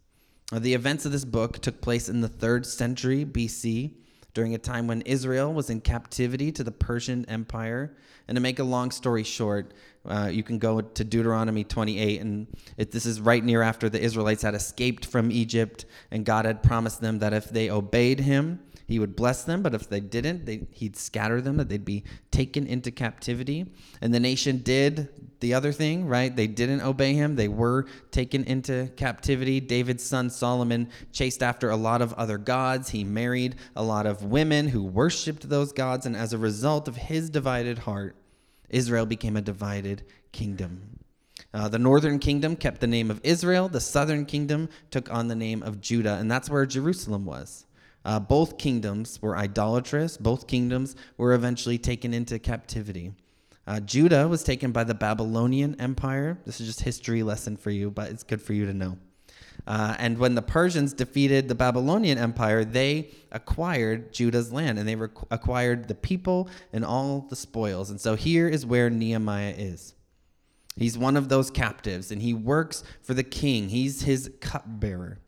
The 0.61 0.75
events 0.75 1.07
of 1.07 1.13
this 1.13 1.25
book 1.25 1.61
took 1.61 1.81
place 1.81 2.11
in 2.11 2.21
the 2.21 2.29
third 2.29 2.67
century 2.67 3.25
BC 3.25 3.95
during 4.35 4.55
a 4.55 4.59
time 4.59 4.87
when 4.87 5.01
Israel 5.03 5.53
was 5.53 5.71
in 5.71 5.81
captivity 5.81 6.53
to 6.53 6.63
the 6.63 6.71
Persian 6.71 7.25
Empire. 7.29 7.95
And 8.29 8.37
to 8.37 8.41
make 8.41 8.59
a 8.59 8.65
long 8.65 8.91
story 8.91 9.25
short, 9.25 9.73
uh, 10.07 10.29
you 10.31 10.43
can 10.43 10.59
go 10.59 10.81
to 10.81 11.05
Deuteronomy 11.05 11.65
28, 11.65 12.21
and 12.21 12.47
it, 12.77 12.93
this 12.93 13.07
is 13.07 13.21
right 13.21 13.43
near 13.43 13.63
after 13.63 13.89
the 13.89 14.01
Israelites 14.01 14.43
had 14.43 14.55
escaped 14.55 15.07
from 15.07 15.31
Egypt, 15.31 15.87
and 16.11 16.25
God 16.25 16.45
had 16.45 16.63
promised 16.63 17.01
them 17.01 17.19
that 17.21 17.33
if 17.33 17.49
they 17.49 17.71
obeyed 17.71 18.21
Him, 18.21 18.61
he 18.93 18.99
would 18.99 19.17
bless 19.17 19.45
them, 19.45 19.63
but 19.63 19.75
if 19.75 19.89
they 19.89 20.01
didn't, 20.01 20.45
they, 20.45 20.67
he'd 20.71 20.97
scatter 20.97 21.41
them, 21.41 21.57
that 21.57 21.71
they'd 21.71 21.85
be 21.85 22.05
taken 22.31 22.67
into 22.67 22.91
captivity. 22.91 23.65
And 24.03 24.13
the 24.13 24.21
nation 24.21 24.59
did 24.59 25.09
the 25.41 25.55
other 25.55 25.73
thing, 25.73 26.07
right? 26.07 26.35
They 26.35 26.47
didn't 26.47 26.83
obey 26.83 27.15
him. 27.15 27.35
They 27.35 27.49
were 27.49 27.87
taken 28.11 28.45
into 28.45 28.93
captivity. 28.97 29.61
David's 29.61 30.05
son 30.05 30.29
Solomon 30.29 30.91
chased 31.11 31.43
after 31.43 31.71
a 31.71 31.77
lot 31.77 32.03
of 32.03 32.13
other 32.15 32.37
gods. 32.37 32.91
He 32.91 33.03
married 33.03 33.57
a 33.75 33.83
lot 33.83 34.05
of 34.05 34.25
women 34.25 34.69
who 34.69 34.83
worshiped 34.85 35.49
those 35.49 35.73
gods. 35.73 36.05
And 36.05 36.15
as 36.15 36.35
a 36.35 36.39
result 36.39 36.87
of 36.87 36.97
his 36.97 37.31
divided 37.31 37.79
heart, 37.79 38.15
Israel 38.69 39.07
became 39.07 39.39
a 39.39 39.43
divided 39.43 40.05
kingdom. 40.33 40.99
Uh, 41.55 41.69
the 41.69 41.79
northern 41.79 42.19
kingdom 42.19 42.57
kept 42.57 42.83
the 42.83 42.87
name 42.87 43.11
of 43.11 43.23
Israel. 43.25 43.69
The 43.69 43.81
southern 43.81 44.27
kingdom 44.27 44.69
took 44.91 45.11
on 45.11 45.29
the 45.29 45.35
name 45.35 45.63
of 45.63 45.81
Judah. 45.81 46.19
And 46.21 46.31
that's 46.31 46.51
where 46.51 46.67
Jerusalem 46.67 47.25
was. 47.25 47.65
Uh, 48.05 48.19
both 48.19 48.59
kingdoms 48.59 49.21
were 49.23 49.37
idolatrous. 49.37 50.17
Both 50.17 50.47
kingdoms 50.47 50.97
were 51.17 51.33
eventually 51.33 51.79
taken 51.79 52.13
into 52.13 52.39
captivity. 52.39 53.13
Uh, 53.67 53.81
Judah 53.81 54.27
was 54.27 54.43
taken 54.43 54.73
by 54.73 54.85
the 54.85 54.95
Babylonian 54.95 55.81
Empire. 55.81 56.39
This 56.45 56.61
is 56.61 56.67
just 56.67 56.81
history 56.81 57.23
lesson 57.23 57.57
for 57.57 57.71
you, 57.71 57.91
but 57.91 58.11
it's 58.11 58.25
good 58.25 58.43
for 58.43 58.53
you 58.55 58.67
to 58.67 58.75
know. 58.75 58.99
Uh, 59.67 59.95
and 59.99 60.19
when 60.19 60.35
the 60.35 60.43
Persians 60.43 60.93
defeated 60.93 61.49
the 61.49 61.55
Babylonian 61.55 62.19
Empire, 62.19 62.65
they 62.65 63.11
acquired 63.31 64.13
Judah's 64.13 64.53
land 64.53 64.79
and 64.79 64.89
they 64.89 64.97
rec- 64.97 65.11
acquired 65.31 65.87
the 65.87 65.95
people 65.95 66.49
and 66.73 66.85
all 66.85 67.27
the 67.31 67.37
spoils. 67.37 67.91
And 67.91 68.01
so 68.01 68.17
here 68.17 68.49
is 68.49 68.67
where 68.67 68.91
Nehemiah 68.91 69.55
is. 69.57 69.95
He's 70.77 70.99
one 70.99 71.17
of 71.17 71.29
those 71.29 71.51
captives 71.51 72.11
and 72.11 72.23
he 72.23 72.35
works 72.35 72.83
for 73.03 73.15
the 73.15 73.23
king, 73.23 73.69
he's 73.69 74.03
his 74.03 74.31
cupbearer. 74.41 75.19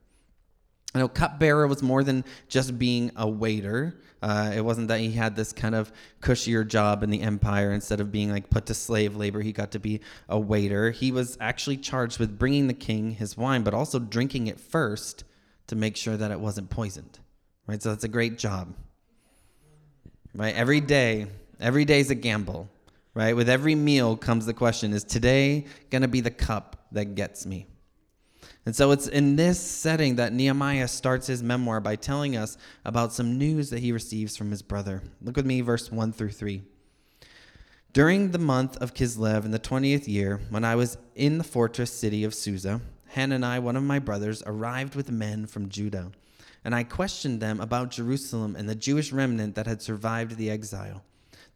You 0.95 1.01
know, 1.01 1.09
cupbearer 1.09 1.67
was 1.67 1.83
more 1.83 2.05
than 2.05 2.25
just 2.49 2.79
being 2.79 3.11
a 3.17 3.29
waiter. 3.29 3.99
Uh, 4.23 4.53
it 4.55 4.61
wasn't 4.61 4.89
that 4.89 5.01
he 5.01 5.11
had 5.11 5.35
this 5.35 5.53
kind 5.53 5.75
of 5.75 5.93
cushier 6.21 6.67
job 6.67 7.03
in 7.03 7.11
the 7.11 7.21
empire. 7.21 7.73
Instead 7.73 8.01
of 8.01 8.13
being 8.13 8.31
like 8.31 8.49
put 8.49 8.67
to 8.67 8.75
slave 8.75 9.17
labor, 9.17 9.41
he 9.41 9.53
got 9.53 9.73
to 9.73 9.81
be 9.81 10.01
a 10.29 10.39
waiter. 10.39 10.93
He 10.93 11.11
was 11.11 11.37
actually 11.41 11.79
charged 11.79 12.21
with 12.21 12.39
bringing 12.39 12.69
the 12.69 12.75
king 12.75 13.11
his 13.11 13.37
wine, 13.37 13.65
but 13.65 13.75
also 13.75 13.99
drinking 13.99 14.47
it 14.47 14.61
first 14.61 15.25
to 15.67 15.75
make 15.75 15.97
sure 15.97 16.17
that 16.17 16.31
it 16.31 16.39
wasn't 16.39 16.71
poisoned. 16.71 17.19
Right? 17.67 17.83
So 17.83 17.89
that's 17.89 18.05
a 18.05 18.09
great 18.09 18.39
job. 18.39 18.75
Right? 20.33 20.55
Every 20.55 20.81
day, 20.81 21.27
every 21.59 21.85
day 21.85 22.01
is 22.01 22.11
a 22.11 22.15
gamble. 22.15 22.71
Right? 23.15 23.35
With 23.35 23.49
every 23.49 23.75
meal 23.75 24.17
comes 24.17 24.47
the 24.47 24.55
question 24.55 24.93
is 24.93 25.03
today 25.03 25.67
going 25.91 26.03
to 26.03 26.09
be 26.09 26.21
the 26.21 26.31
cup 26.31 26.87
that 26.93 27.15
gets 27.17 27.47
me? 27.47 27.67
And 28.67 28.75
so 28.75 28.93
it's 28.93 29.07
in 29.07 29.37
this 29.37 29.61
setting 29.61 30.17
that 30.17 30.33
Nehemiah 30.33 30.89
starts 30.89 31.27
his 31.27 31.43
memoir 31.43 31.81
by 31.81 31.97
telling 31.97 32.37
us 32.37 32.57
about 32.85 33.13
some 33.13 33.37
news 33.37 33.69
that 33.71 33.81
he 33.81 33.93
receives 33.93 34.37
from 34.37 34.51
his 34.51 34.63
brother. 34.63 35.03
Look 35.21 35.37
with 35.37 35.45
me, 35.45 35.61
verse 35.61 35.93
1 35.93 36.13
through 36.13 36.31
3. 36.31 36.63
During 37.93 38.31
the 38.31 38.39
month 38.39 38.77
of 38.79 38.95
Kislev 38.95 39.45
in 39.45 39.51
the 39.51 39.59
20th 39.59 40.09
year, 40.09 40.41
when 40.49 40.65
I 40.65 40.77
was 40.77 40.97
in 41.15 41.39
the 41.39 41.45
fortress 41.45 41.93
city 41.93 42.25
of 42.25 42.35
Susa, 42.35 42.81
Hanani, 43.15 43.61
one 43.61 43.77
of 43.77 43.85
my 43.85 43.99
brothers, 43.99 44.43
arrived 44.47 44.95
with 44.95 45.11
men 45.11 45.47
from 45.47 45.69
Judah. 45.69 46.11
And 46.65 46.75
I 46.75 46.83
questioned 46.83 47.41
them 47.41 47.61
about 47.61 47.91
Jerusalem 47.91 48.57
and 48.57 48.69
the 48.69 48.75
Jewish 48.75 49.13
remnant 49.13 49.55
that 49.55 49.67
had 49.67 49.83
survived 49.83 50.37
the 50.37 50.51
exile. 50.51 51.05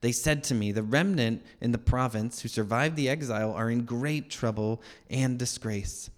They 0.00 0.12
said 0.12 0.45
to 0.45 0.55
me, 0.55 0.71
The 0.71 0.83
remnant 0.83 1.43
in 1.61 1.73
the 1.73 1.79
province 1.79 2.43
who 2.43 2.49
survived 2.49 2.95
the 2.95 3.09
exile 3.09 3.53
are 3.53 3.71
in 3.71 3.85
great 3.85 4.31
trouble 4.31 4.83
and 5.11 5.38
disgrace. 5.38 6.11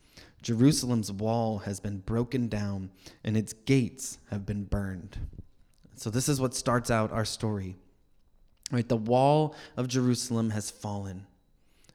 Jerusalem's 0.43 1.13
wall 1.13 1.59
has 1.59 1.81
been 1.81 1.99
broken 1.99 2.49
down 2.49 2.91
and 3.25 3.37
its 3.37 3.53
gates 3.53 4.19
have 4.31 4.47
been 4.47 4.65
burned. 4.65 5.19
So 5.97 6.09
this 6.09 6.29
is 6.29 6.41
what 6.41 6.55
starts 6.55 6.91
out 6.91 7.13
our 7.13 7.25
story. 7.25 7.77
Right, 8.73 8.89
the 8.89 8.97
wall 8.97 9.55
of 9.77 9.89
Jerusalem 9.89 10.51
has 10.51 10.71
fallen. 10.71 11.27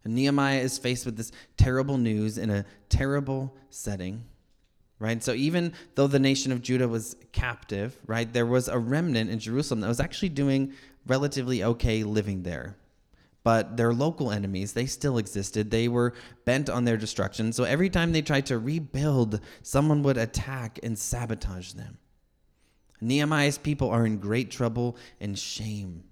And 0.03 0.13
Nehemiah 0.13 0.59
is 0.59 0.77
faced 0.77 1.05
with 1.05 1.17
this 1.17 1.31
terrible 1.57 1.97
news 1.97 2.37
in 2.37 2.49
a 2.49 2.65
terrible 2.89 3.55
setting. 3.69 4.25
Right? 4.99 5.23
So 5.23 5.33
even 5.33 5.73
though 5.95 6.07
the 6.07 6.19
nation 6.19 6.51
of 6.51 6.61
Judah 6.61 6.87
was 6.87 7.15
captive, 7.31 7.97
right, 8.05 8.31
there 8.31 8.45
was 8.45 8.67
a 8.67 8.77
remnant 8.77 9.29
in 9.29 9.39
Jerusalem 9.39 9.81
that 9.81 9.87
was 9.87 9.99
actually 9.99 10.29
doing 10.29 10.73
relatively 11.07 11.63
okay 11.63 12.03
living 12.03 12.43
there 12.43 12.75
but 13.45 13.77
their 13.77 13.93
local 13.93 14.31
enemies, 14.31 14.73
they 14.73 14.87
still 14.87 15.19
existed. 15.19 15.69
They 15.69 15.87
were 15.87 16.15
bent 16.45 16.67
on 16.67 16.83
their 16.83 16.97
destruction. 16.97 17.53
So 17.53 17.63
every 17.63 17.91
time 17.91 18.11
they 18.11 18.23
tried 18.23 18.47
to 18.47 18.57
rebuild, 18.57 19.39
someone 19.61 20.01
would 20.01 20.17
attack 20.17 20.79
and 20.81 20.97
sabotage 20.97 21.73
them. 21.73 21.99
Nehemiah's 22.99 23.59
people 23.59 23.91
are 23.91 24.03
in 24.03 24.17
great 24.17 24.49
trouble 24.49 24.97
and 25.21 25.37
shame, 25.37 26.05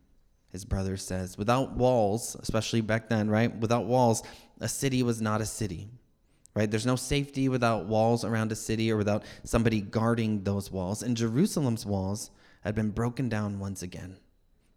his 0.51 0.63
brother 0.63 0.95
says. 0.95 1.35
Without 1.35 1.71
walls, 1.71 2.37
especially 2.39 2.81
back 2.81 3.09
then, 3.09 3.31
right? 3.31 3.53
Without 3.57 3.85
walls, 3.85 4.21
a 4.61 4.67
city 4.67 5.01
was 5.01 5.19
not 5.19 5.41
a 5.41 5.45
city. 5.47 5.89
Right? 6.55 6.69
There's 6.69 6.85
no 6.85 6.95
safety 6.95 7.49
without 7.49 7.87
walls 7.87 8.23
around 8.23 8.51
a 8.51 8.55
city 8.55 8.91
or 8.91 8.97
without 8.97 9.23
somebody 9.43 9.81
guarding 9.81 10.43
those 10.43 10.71
walls. 10.71 11.01
And 11.01 11.17
Jerusalem's 11.17 11.83
walls 11.83 12.29
had 12.61 12.75
been 12.75 12.91
broken 12.91 13.27
down 13.27 13.57
once 13.57 13.81
again. 13.81 14.17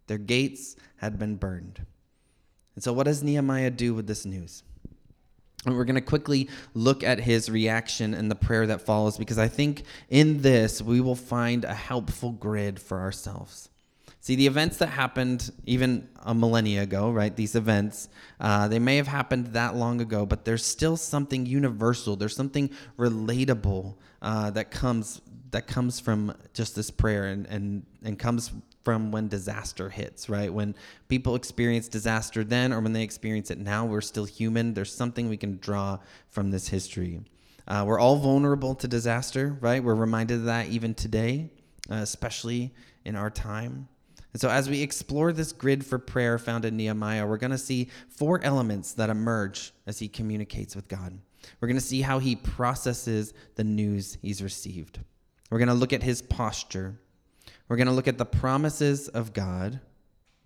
Their 0.07 0.17
gates 0.17 0.75
had 0.95 1.19
been 1.19 1.35
burned. 1.35 1.85
And 2.77 2.83
so, 2.83 2.93
what 2.93 3.05
does 3.05 3.23
Nehemiah 3.23 3.71
do 3.71 3.95
with 3.95 4.05
this 4.05 4.23
news? 4.23 4.61
And 5.65 5.75
we're 5.75 5.83
going 5.83 5.95
to 5.95 6.01
quickly 6.01 6.47
look 6.75 7.03
at 7.03 7.19
his 7.19 7.49
reaction 7.49 8.13
and 8.13 8.29
the 8.29 8.35
prayer 8.35 8.67
that 8.67 8.81
follows 8.81 9.17
because 9.17 9.39
I 9.39 9.47
think 9.47 9.81
in 10.09 10.43
this 10.43 10.79
we 10.79 11.01
will 11.01 11.15
find 11.15 11.65
a 11.65 11.73
helpful 11.73 12.29
grid 12.29 12.79
for 12.79 12.99
ourselves. 12.99 13.69
See, 14.19 14.35
the 14.35 14.45
events 14.45 14.77
that 14.77 14.89
happened 14.89 15.51
even 15.65 16.07
a 16.21 16.35
millennia 16.35 16.83
ago, 16.83 17.09
right? 17.09 17.35
These 17.35 17.55
events, 17.55 18.09
uh, 18.39 18.67
they 18.67 18.77
may 18.77 18.97
have 18.97 19.07
happened 19.07 19.47
that 19.53 19.75
long 19.75 19.99
ago, 19.99 20.27
but 20.27 20.45
there's 20.45 20.63
still 20.63 20.97
something 20.97 21.47
universal. 21.47 22.15
There's 22.15 22.35
something 22.35 22.69
relatable 22.99 23.95
uh, 24.21 24.51
that 24.51 24.69
comes 24.69 25.19
that 25.49 25.65
comes 25.65 25.99
from 25.99 26.35
just 26.53 26.75
this 26.75 26.91
prayer 26.91 27.25
and, 27.25 27.47
and, 27.47 27.85
and 28.03 28.19
comes 28.19 28.51
from 28.87 29.11
when 29.11 29.27
disaster 29.27 29.89
hits, 29.89 30.29
right? 30.29 30.53
When 30.53 30.73
people 31.09 31.35
experience 31.35 31.89
disaster 31.89 32.45
then 32.45 32.71
or 32.71 32.79
when 32.79 32.93
they 32.93 33.03
experience 33.03 33.51
it 33.51 33.57
now, 33.57 33.83
we're 33.83 33.99
still 33.99 34.23
human. 34.23 34.73
There's 34.73 34.95
something 34.95 35.27
we 35.27 35.35
can 35.35 35.57
draw 35.57 35.99
from 36.29 36.51
this 36.51 36.69
history. 36.69 37.19
Uh, 37.67 37.83
we're 37.85 37.99
all 37.99 38.15
vulnerable 38.15 38.75
to 38.75 38.87
disaster, 38.87 39.57
right? 39.59 39.83
We're 39.83 39.93
reminded 39.93 40.35
of 40.35 40.45
that 40.45 40.67
even 40.67 40.93
today, 40.93 41.51
uh, 41.91 41.95
especially 41.95 42.73
in 43.03 43.17
our 43.17 43.29
time. 43.29 43.89
And 44.31 44.39
so, 44.39 44.49
as 44.49 44.69
we 44.69 44.81
explore 44.81 45.33
this 45.33 45.51
grid 45.51 45.85
for 45.85 45.99
prayer 45.99 46.39
found 46.39 46.63
in 46.63 46.77
Nehemiah, 46.77 47.27
we're 47.27 47.35
going 47.35 47.51
to 47.51 47.57
see 47.57 47.89
four 48.07 48.41
elements 48.41 48.93
that 48.93 49.09
emerge 49.09 49.73
as 49.85 49.99
he 49.99 50.07
communicates 50.07 50.77
with 50.77 50.87
God. 50.87 51.19
We're 51.59 51.67
going 51.67 51.75
to 51.75 51.85
see 51.85 51.99
how 51.99 52.19
he 52.19 52.37
processes 52.37 53.33
the 53.55 53.65
news 53.65 54.17
he's 54.21 54.41
received. 54.41 54.99
We're 55.49 55.59
going 55.59 55.67
to 55.67 55.73
look 55.73 55.91
at 55.91 56.03
his 56.03 56.21
posture. 56.21 57.01
We're 57.67 57.77
going 57.77 57.87
to 57.87 57.93
look 57.93 58.07
at 58.07 58.17
the 58.17 58.25
promises 58.25 59.07
of 59.07 59.33
God, 59.33 59.79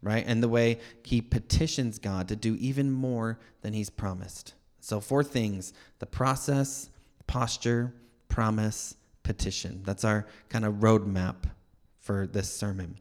right? 0.01 0.23
And 0.25 0.41
the 0.41 0.49
way 0.49 0.79
he 1.03 1.21
petitions 1.21 1.99
God 1.99 2.27
to 2.29 2.35
do 2.35 2.55
even 2.55 2.91
more 2.91 3.39
than 3.61 3.73
he's 3.73 3.89
promised. 3.89 4.53
So, 4.79 4.99
four 4.99 5.23
things 5.23 5.73
the 5.99 6.05
process, 6.05 6.89
posture, 7.27 7.93
promise, 8.27 8.95
petition. 9.23 9.81
That's 9.85 10.03
our 10.03 10.25
kind 10.49 10.65
of 10.65 10.75
roadmap 10.75 11.35
for 11.99 12.27
this 12.27 12.51
sermon. 12.51 12.97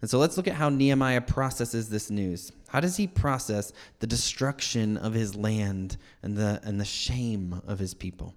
And 0.00 0.08
so 0.08 0.18
let's 0.18 0.36
look 0.36 0.48
at 0.48 0.54
how 0.54 0.70
Nehemiah 0.70 1.20
processes 1.20 1.88
this 1.90 2.10
news. 2.10 2.52
How 2.68 2.80
does 2.80 2.96
he 2.96 3.06
process 3.06 3.72
the 3.98 4.06
destruction 4.06 4.96
of 4.96 5.12
his 5.12 5.34
land 5.34 5.98
and 6.22 6.36
the, 6.36 6.60
and 6.64 6.80
the 6.80 6.86
shame 6.86 7.60
of 7.66 7.78
his 7.78 7.92
people? 7.92 8.34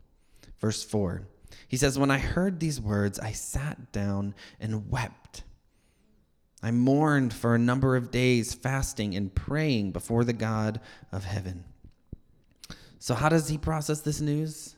Verse 0.60 0.84
4 0.84 1.24
he 1.68 1.78
says, 1.78 1.98
When 1.98 2.12
I 2.12 2.18
heard 2.18 2.60
these 2.60 2.80
words, 2.80 3.20
I 3.20 3.32
sat 3.32 3.92
down 3.92 4.36
and 4.60 4.90
wept. 4.90 5.44
I 6.62 6.72
mourned 6.72 7.34
for 7.34 7.54
a 7.54 7.60
number 7.60 7.96
of 7.96 8.10
days, 8.10 8.54
fasting 8.54 9.16
and 9.16 9.36
praying 9.36 9.92
before 9.92 10.24
the 10.24 10.34
God 10.34 10.80
of 11.12 11.26
heaven. 11.26 11.66
So, 13.00 13.16
how 13.16 13.28
does 13.28 13.50
he 13.50 13.58
process 13.58 14.00
this 14.00 14.22
news? 14.22 14.76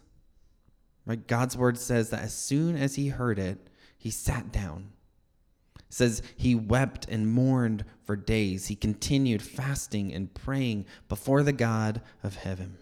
Right? 1.06 1.28
God's 1.28 1.56
word 1.56 1.78
says 1.78 2.10
that 2.10 2.24
as 2.24 2.34
soon 2.34 2.76
as 2.76 2.96
he 2.96 3.10
heard 3.10 3.38
it, 3.38 3.70
he 3.98 4.10
sat 4.10 4.52
down. 4.52 4.94
It 5.78 5.94
says 5.94 6.24
he 6.36 6.56
wept 6.56 7.08
and 7.08 7.32
mourned 7.32 7.86
for 8.04 8.16
days. 8.16 8.68
He 8.68 8.76
continued 8.76 9.44
fasting 9.44 10.12
and 10.12 10.34
praying 10.34 10.88
before 11.08 11.44
the 11.44 11.54
God 11.54 12.02
of 12.24 12.36
heaven. 12.38 12.80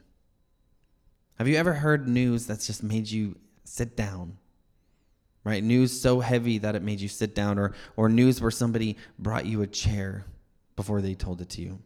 Have 1.38 1.48
you 1.50 1.58
ever 1.58 1.74
heard 1.74 2.08
news 2.08 2.46
that's 2.46 2.68
just 2.68 2.84
made 2.84 3.10
you 3.10 3.36
sit 3.64 3.96
down. 3.96 4.38
Right? 5.44 5.64
News 5.64 6.00
so 6.00 6.22
heavy 6.22 6.58
that 6.60 6.76
it 6.76 6.84
made 6.84 7.02
you 7.02 7.10
sit 7.10 7.36
down, 7.36 7.60
or, 7.60 7.74
or 7.98 8.08
news 8.08 8.42
where 8.42 8.52
somebody 8.52 8.98
brought 9.20 9.46
you 9.46 9.62
a 9.62 9.68
chair 9.68 10.26
before 10.76 11.02
they 11.02 11.16
told 11.16 11.42
it 11.42 11.50
to 11.50 11.62
you. 11.62 11.80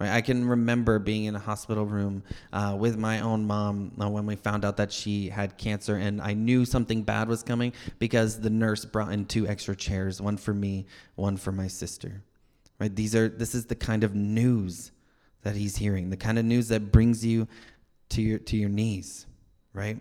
Right? 0.00 0.10
I 0.10 0.20
can 0.20 0.48
remember 0.48 0.98
being 0.98 1.24
in 1.24 1.34
a 1.34 1.40
hospital 1.40 1.84
room 1.84 2.22
uh, 2.52 2.76
with 2.78 2.96
my 2.96 3.20
own 3.20 3.46
mom 3.46 3.92
uh, 4.00 4.08
when 4.08 4.26
we 4.26 4.36
found 4.36 4.64
out 4.64 4.76
that 4.76 4.92
she 4.92 5.28
had 5.28 5.58
cancer, 5.58 5.96
and 5.96 6.22
I 6.22 6.34
knew 6.34 6.64
something 6.64 7.02
bad 7.02 7.28
was 7.28 7.42
coming 7.42 7.72
because 7.98 8.40
the 8.40 8.50
nurse 8.50 8.84
brought 8.84 9.12
in 9.12 9.24
two 9.26 9.46
extra 9.46 9.74
chairs, 9.74 10.22
one 10.22 10.36
for 10.36 10.54
me, 10.54 10.86
one 11.16 11.36
for 11.36 11.50
my 11.50 11.66
sister. 11.66 12.22
Right? 12.78 12.94
These 12.94 13.16
are 13.16 13.28
this 13.28 13.54
is 13.54 13.66
the 13.66 13.74
kind 13.74 14.04
of 14.04 14.14
news 14.14 14.92
that 15.42 15.56
he's 15.56 15.76
hearing, 15.76 16.10
the 16.10 16.16
kind 16.16 16.38
of 16.38 16.44
news 16.44 16.68
that 16.68 16.92
brings 16.92 17.24
you 17.24 17.48
to 18.10 18.22
your 18.22 18.38
to 18.38 18.56
your 18.56 18.68
knees, 18.68 19.26
right? 19.72 19.98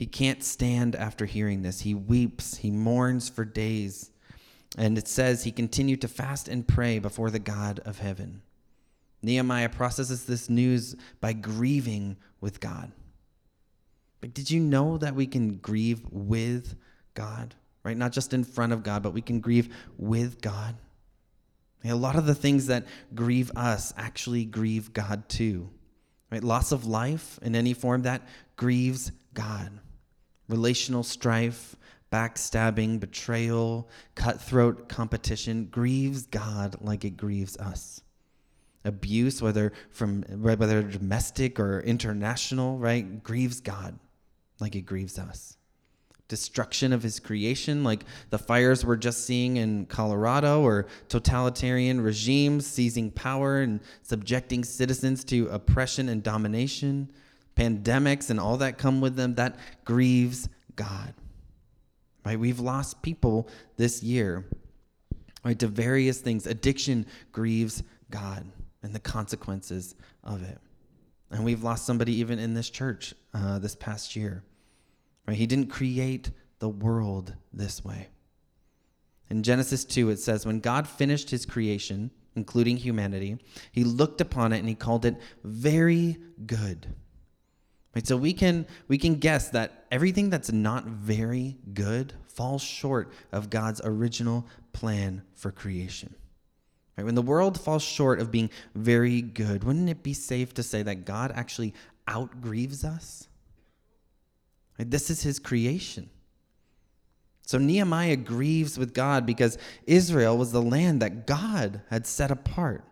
He 0.00 0.06
can't 0.06 0.42
stand 0.42 0.96
after 0.96 1.26
hearing 1.26 1.60
this. 1.60 1.82
He 1.82 1.92
weeps, 1.92 2.56
he 2.56 2.70
mourns 2.70 3.28
for 3.28 3.44
days. 3.44 4.10
And 4.78 4.96
it 4.96 5.06
says 5.06 5.44
he 5.44 5.52
continued 5.52 6.00
to 6.00 6.08
fast 6.08 6.48
and 6.48 6.66
pray 6.66 6.98
before 6.98 7.28
the 7.28 7.38
God 7.38 7.80
of 7.80 7.98
heaven. 7.98 8.40
Nehemiah 9.20 9.68
processes 9.68 10.24
this 10.24 10.48
news 10.48 10.96
by 11.20 11.34
grieving 11.34 12.16
with 12.40 12.60
God. 12.60 12.92
But 14.22 14.32
did 14.32 14.50
you 14.50 14.58
know 14.58 14.96
that 14.96 15.14
we 15.14 15.26
can 15.26 15.56
grieve 15.56 16.00
with 16.10 16.76
God? 17.12 17.54
Right? 17.84 17.94
Not 17.94 18.12
just 18.12 18.32
in 18.32 18.42
front 18.42 18.72
of 18.72 18.82
God, 18.82 19.02
but 19.02 19.12
we 19.12 19.20
can 19.20 19.40
grieve 19.40 19.68
with 19.98 20.40
God. 20.40 20.76
A 21.84 21.92
lot 21.92 22.16
of 22.16 22.24
the 22.24 22.34
things 22.34 22.68
that 22.68 22.86
grieve 23.14 23.52
us 23.54 23.92
actually 23.98 24.46
grieve 24.46 24.94
God 24.94 25.28
too. 25.28 25.68
Right? 26.32 26.42
Loss 26.42 26.72
of 26.72 26.86
life 26.86 27.38
in 27.42 27.54
any 27.54 27.74
form 27.74 28.04
that 28.04 28.26
grieves 28.56 29.12
God 29.34 29.78
relational 30.50 31.02
strife, 31.02 31.76
backstabbing, 32.12 33.00
betrayal, 33.00 33.88
cutthroat 34.14 34.88
competition 34.88 35.66
grieves 35.70 36.26
God 36.26 36.76
like 36.80 37.04
it 37.04 37.16
grieves 37.16 37.56
us. 37.58 38.02
Abuse, 38.84 39.42
whether 39.42 39.72
from 39.90 40.22
whether 40.22 40.82
domestic 40.82 41.60
or 41.60 41.80
international, 41.80 42.78
right, 42.78 43.22
grieves 43.22 43.60
God 43.60 43.98
like 44.58 44.74
it 44.74 44.82
grieves 44.82 45.18
us. 45.18 45.56
Destruction 46.28 46.92
of 46.92 47.02
his 47.02 47.20
creation, 47.20 47.84
like 47.84 48.04
the 48.30 48.38
fires 48.38 48.84
we're 48.84 48.96
just 48.96 49.26
seeing 49.26 49.56
in 49.56 49.84
Colorado, 49.86 50.62
or 50.62 50.86
totalitarian 51.08 52.00
regimes 52.00 52.66
seizing 52.66 53.10
power 53.10 53.60
and 53.60 53.80
subjecting 54.02 54.64
citizens 54.64 55.24
to 55.24 55.48
oppression 55.48 56.08
and 56.08 56.22
domination 56.22 57.10
pandemics 57.60 58.30
and 58.30 58.40
all 58.40 58.56
that 58.58 58.78
come 58.78 59.00
with 59.00 59.16
them, 59.16 59.34
that 59.34 59.56
grieves 59.84 60.48
God. 60.76 61.14
Right? 62.24 62.38
We've 62.38 62.60
lost 62.60 63.02
people 63.02 63.48
this 63.76 64.02
year, 64.02 64.44
right, 65.44 65.58
to 65.58 65.66
various 65.66 66.20
things. 66.20 66.46
Addiction 66.46 67.06
grieves 67.32 67.82
God 68.10 68.44
and 68.82 68.94
the 68.94 69.00
consequences 69.00 69.94
of 70.24 70.42
it. 70.42 70.58
And 71.30 71.44
we've 71.44 71.62
lost 71.62 71.86
somebody 71.86 72.14
even 72.16 72.38
in 72.38 72.54
this 72.54 72.70
church 72.70 73.14
uh, 73.34 73.58
this 73.58 73.74
past 73.74 74.16
year. 74.16 74.42
Right? 75.26 75.36
He 75.36 75.46
didn't 75.46 75.68
create 75.68 76.30
the 76.58 76.68
world 76.68 77.34
this 77.52 77.84
way. 77.84 78.08
In 79.28 79.42
Genesis 79.42 79.84
2, 79.84 80.10
it 80.10 80.18
says, 80.18 80.44
When 80.44 80.60
God 80.60 80.88
finished 80.88 81.30
his 81.30 81.46
creation, 81.46 82.10
including 82.34 82.78
humanity, 82.78 83.38
he 83.70 83.84
looked 83.84 84.20
upon 84.20 84.52
it 84.52 84.58
and 84.58 84.68
he 84.68 84.74
called 84.74 85.04
it 85.04 85.16
very 85.44 86.16
good. 86.46 86.88
Right? 87.94 88.06
So 88.06 88.16
we 88.16 88.32
can 88.32 88.66
we 88.88 88.98
can 88.98 89.16
guess 89.16 89.50
that 89.50 89.86
everything 89.90 90.30
that's 90.30 90.52
not 90.52 90.84
very 90.84 91.56
good 91.74 92.12
falls 92.28 92.62
short 92.62 93.12
of 93.32 93.50
God's 93.50 93.80
original 93.82 94.46
plan 94.72 95.22
for 95.34 95.50
creation. 95.50 96.14
Right? 96.96 97.04
When 97.04 97.16
the 97.16 97.22
world 97.22 97.58
falls 97.58 97.82
short 97.82 98.20
of 98.20 98.30
being 98.30 98.50
very 98.74 99.20
good, 99.22 99.64
wouldn't 99.64 99.88
it 99.88 100.02
be 100.02 100.14
safe 100.14 100.54
to 100.54 100.62
say 100.62 100.82
that 100.82 101.04
God 101.04 101.32
actually 101.34 101.74
outgrieves 102.08 102.84
us? 102.84 103.26
Right? 104.78 104.88
This 104.88 105.10
is 105.10 105.22
his 105.22 105.38
creation. 105.40 106.10
So 107.44 107.58
Nehemiah 107.58 108.14
grieves 108.14 108.78
with 108.78 108.94
God 108.94 109.26
because 109.26 109.58
Israel 109.84 110.38
was 110.38 110.52
the 110.52 110.62
land 110.62 111.02
that 111.02 111.26
God 111.26 111.82
had 111.90 112.06
set 112.06 112.30
apart, 112.30 112.84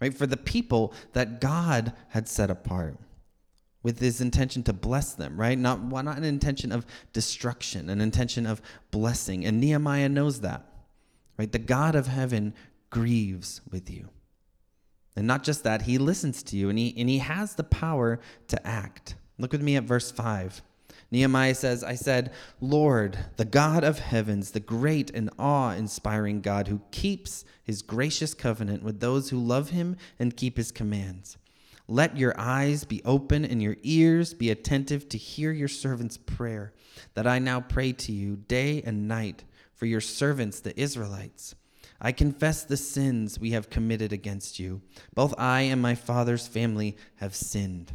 right? 0.00 0.14
For 0.14 0.26
the 0.26 0.38
people 0.38 0.94
that 1.12 1.38
God 1.38 1.92
had 2.08 2.26
set 2.26 2.48
apart 2.48 2.96
with 3.86 4.00
his 4.00 4.20
intention 4.20 4.64
to 4.64 4.72
bless 4.72 5.12
them, 5.12 5.36
right? 5.36 5.56
Not, 5.56 5.80
not 5.80 6.16
an 6.16 6.24
intention 6.24 6.72
of 6.72 6.84
destruction, 7.12 7.88
an 7.88 8.00
intention 8.00 8.44
of 8.44 8.60
blessing. 8.90 9.44
And 9.44 9.60
Nehemiah 9.60 10.08
knows 10.08 10.40
that, 10.40 10.66
right? 11.38 11.52
The 11.52 11.60
God 11.60 11.94
of 11.94 12.08
heaven 12.08 12.52
grieves 12.90 13.60
with 13.70 13.88
you. 13.88 14.08
And 15.14 15.24
not 15.24 15.44
just 15.44 15.62
that, 15.62 15.82
he 15.82 15.98
listens 15.98 16.42
to 16.42 16.56
you 16.56 16.68
and 16.68 16.76
he, 16.76 16.96
and 16.98 17.08
he 17.08 17.18
has 17.18 17.54
the 17.54 17.62
power 17.62 18.18
to 18.48 18.66
act. 18.66 19.14
Look 19.38 19.52
with 19.52 19.62
me 19.62 19.76
at 19.76 19.84
verse 19.84 20.10
5. 20.10 20.62
Nehemiah 21.12 21.54
says, 21.54 21.84
I 21.84 21.94
said, 21.94 22.32
Lord, 22.60 23.16
the 23.36 23.44
God 23.44 23.84
of 23.84 24.00
heavens, 24.00 24.50
the 24.50 24.58
great 24.58 25.12
and 25.12 25.30
awe 25.38 25.70
inspiring 25.70 26.40
God 26.40 26.66
who 26.66 26.80
keeps 26.90 27.44
his 27.62 27.82
gracious 27.82 28.34
covenant 28.34 28.82
with 28.82 28.98
those 28.98 29.30
who 29.30 29.38
love 29.38 29.70
him 29.70 29.94
and 30.18 30.36
keep 30.36 30.56
his 30.56 30.72
commands. 30.72 31.36
Let 31.88 32.16
your 32.16 32.34
eyes 32.38 32.84
be 32.84 33.02
open 33.04 33.44
and 33.44 33.62
your 33.62 33.76
ears 33.82 34.34
be 34.34 34.50
attentive 34.50 35.08
to 35.10 35.18
hear 35.18 35.52
your 35.52 35.68
servant's 35.68 36.16
prayer, 36.16 36.72
that 37.14 37.26
I 37.26 37.38
now 37.38 37.60
pray 37.60 37.92
to 37.92 38.12
you 38.12 38.36
day 38.36 38.82
and 38.82 39.06
night 39.06 39.44
for 39.74 39.86
your 39.86 40.00
servants, 40.00 40.60
the 40.60 40.78
Israelites. 40.80 41.54
I 42.00 42.12
confess 42.12 42.64
the 42.64 42.76
sins 42.76 43.38
we 43.38 43.52
have 43.52 43.70
committed 43.70 44.12
against 44.12 44.58
you. 44.58 44.82
Both 45.14 45.34
I 45.38 45.62
and 45.62 45.80
my 45.80 45.94
father's 45.94 46.46
family 46.46 46.96
have 47.16 47.34
sinned. 47.34 47.92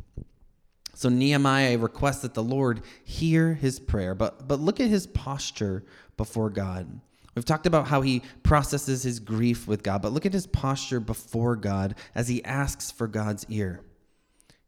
So 0.94 1.10
Nehemiah 1.10 1.78
requests 1.78 2.22
that 2.22 2.34
the 2.34 2.44
Lord 2.44 2.82
hear 3.04 3.54
his 3.54 3.80
prayer, 3.80 4.16
but, 4.16 4.48
but 4.48 4.60
look 4.60 4.80
at 4.80 4.90
his 4.90 5.08
posture 5.08 5.84
before 6.16 6.50
God. 6.50 7.02
We've 7.36 7.46
talked 7.46 7.66
about 7.66 7.88
how 7.88 8.02
he 8.02 8.24
processes 8.44 9.04
his 9.04 9.20
grief 9.20 9.68
with 9.68 9.84
God, 9.84 10.02
but 10.02 10.12
look 10.12 10.26
at 10.26 10.34
his 10.34 10.48
posture 10.48 11.00
before 11.00 11.56
God 11.56 11.96
as 12.14 12.28
he 12.28 12.44
asks 12.44 12.92
for 12.92 13.08
God's 13.08 13.46
ear. 13.48 13.82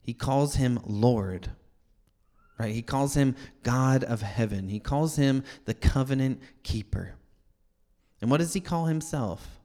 He 0.02 0.14
calls 0.14 0.56
him 0.56 0.80
Lord, 0.86 1.52
right? 2.58 2.74
He 2.74 2.82
calls 2.82 3.16
him 3.16 3.36
God 3.64 4.04
of 4.04 4.22
heaven. 4.22 4.70
He 4.70 4.80
calls 4.80 5.18
him 5.18 5.44
the 5.66 5.74
covenant 5.74 6.42
keeper. 6.64 7.16
And 8.22 8.32
what 8.32 8.38
does 8.38 8.54
he 8.54 8.62
call 8.62 8.86
himself? 8.86 9.60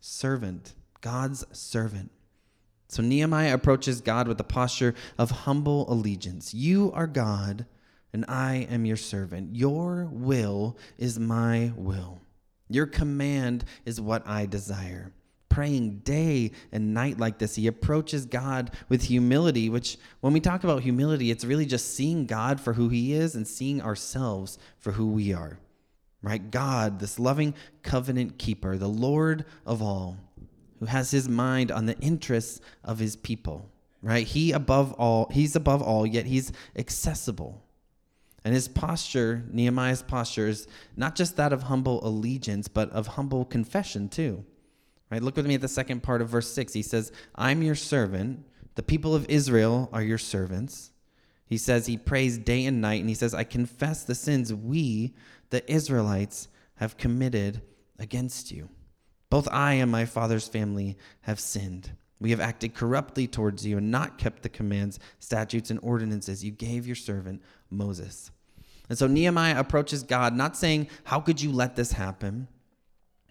Servant, 0.00 0.74
God's 1.00 1.44
servant. 1.52 2.10
So 2.88 3.02
Nehemiah 3.02 3.54
approaches 3.54 4.00
God 4.00 4.28
with 4.28 4.38
a 4.38 4.44
posture 4.44 4.94
of 5.16 5.30
humble 5.30 5.90
allegiance. 5.92 6.52
You 6.54 6.92
are 6.94 7.06
God, 7.06 7.66
and 8.12 8.24
I 8.28 8.66
am 8.70 8.84
your 8.84 8.96
servant. 8.96 9.56
Your 9.56 10.08
will 10.10 10.76
is 10.98 11.18
my 11.18 11.72
will. 11.76 12.20
Your 12.68 12.86
command 12.86 13.64
is 13.84 14.00
what 14.00 14.26
I 14.26 14.46
desire. 14.46 15.12
Praying 15.48 15.98
day 15.98 16.52
and 16.72 16.94
night 16.94 17.18
like 17.18 17.38
this, 17.38 17.56
he 17.56 17.66
approaches 17.66 18.24
God 18.24 18.70
with 18.88 19.02
humility, 19.02 19.68
which, 19.68 19.98
when 20.20 20.32
we 20.32 20.40
talk 20.40 20.64
about 20.64 20.82
humility, 20.82 21.30
it's 21.30 21.44
really 21.44 21.66
just 21.66 21.94
seeing 21.94 22.24
God 22.24 22.60
for 22.60 22.72
who 22.72 22.88
he 22.88 23.12
is 23.12 23.34
and 23.34 23.46
seeing 23.46 23.82
ourselves 23.82 24.58
for 24.78 24.92
who 24.92 25.08
we 25.08 25.34
are 25.34 25.58
right? 26.22 26.50
God, 26.50 27.00
this 27.00 27.18
loving 27.18 27.54
covenant 27.82 28.38
keeper, 28.38 28.76
the 28.76 28.88
Lord 28.88 29.44
of 29.66 29.82
all, 29.82 30.16
who 30.78 30.86
has 30.86 31.10
his 31.10 31.28
mind 31.28 31.70
on 31.70 31.86
the 31.86 31.98
interests 31.98 32.60
of 32.84 32.98
his 32.98 33.16
people, 33.16 33.68
right? 34.00 34.26
He 34.26 34.52
above 34.52 34.92
all, 34.94 35.28
he's 35.32 35.56
above 35.56 35.82
all, 35.82 36.06
yet 36.06 36.26
he's 36.26 36.52
accessible. 36.76 37.62
And 38.44 38.54
his 38.54 38.68
posture, 38.68 39.44
Nehemiah's 39.50 40.02
posture, 40.02 40.48
is 40.48 40.66
not 40.96 41.14
just 41.14 41.36
that 41.36 41.52
of 41.52 41.64
humble 41.64 42.04
allegiance, 42.06 42.68
but 42.68 42.90
of 42.90 43.08
humble 43.08 43.44
confession 43.44 44.08
too. 44.08 44.44
Right? 45.10 45.22
Look 45.22 45.36
with 45.36 45.46
me 45.46 45.54
at 45.54 45.60
the 45.60 45.68
second 45.68 46.02
part 46.02 46.22
of 46.22 46.28
verse 46.28 46.50
6. 46.52 46.72
He 46.72 46.82
says, 46.82 47.12
I'm 47.34 47.62
your 47.62 47.74
servant. 47.74 48.44
The 48.74 48.82
people 48.82 49.14
of 49.14 49.28
Israel 49.28 49.90
are 49.92 50.02
your 50.02 50.18
servants. 50.18 50.90
He 51.46 51.58
says 51.58 51.86
he 51.86 51.98
prays 51.98 52.38
day 52.38 52.64
and 52.64 52.80
night, 52.80 53.00
and 53.00 53.10
he 53.10 53.14
says, 53.14 53.34
I 53.34 53.44
confess 53.44 54.04
the 54.04 54.14
sins 54.14 54.54
we, 54.54 55.14
the 55.50 55.70
Israelites 55.70 56.48
have 56.76 56.96
committed 56.96 57.60
against 57.98 58.50
you. 58.50 58.70
Both 59.28 59.48
I 59.52 59.74
and 59.74 59.90
my 59.90 60.06
father's 60.06 60.48
family 60.48 60.96
have 61.22 61.38
sinned. 61.38 61.92
We 62.22 62.30
have 62.30 62.40
acted 62.40 62.74
corruptly 62.74 63.26
towards 63.26 63.66
you 63.66 63.78
and 63.78 63.90
not 63.90 64.16
kept 64.16 64.42
the 64.42 64.48
commands, 64.48 65.00
statutes, 65.18 65.70
and 65.70 65.80
ordinances 65.82 66.44
you 66.44 66.52
gave 66.52 66.86
your 66.86 66.94
servant 66.94 67.42
Moses. 67.68 68.30
And 68.88 68.96
so 68.96 69.08
Nehemiah 69.08 69.58
approaches 69.58 70.04
God, 70.04 70.32
not 70.32 70.56
saying, 70.56 70.88
How 71.02 71.18
could 71.18 71.42
you 71.42 71.50
let 71.50 71.74
this 71.74 71.92
happen? 71.92 72.46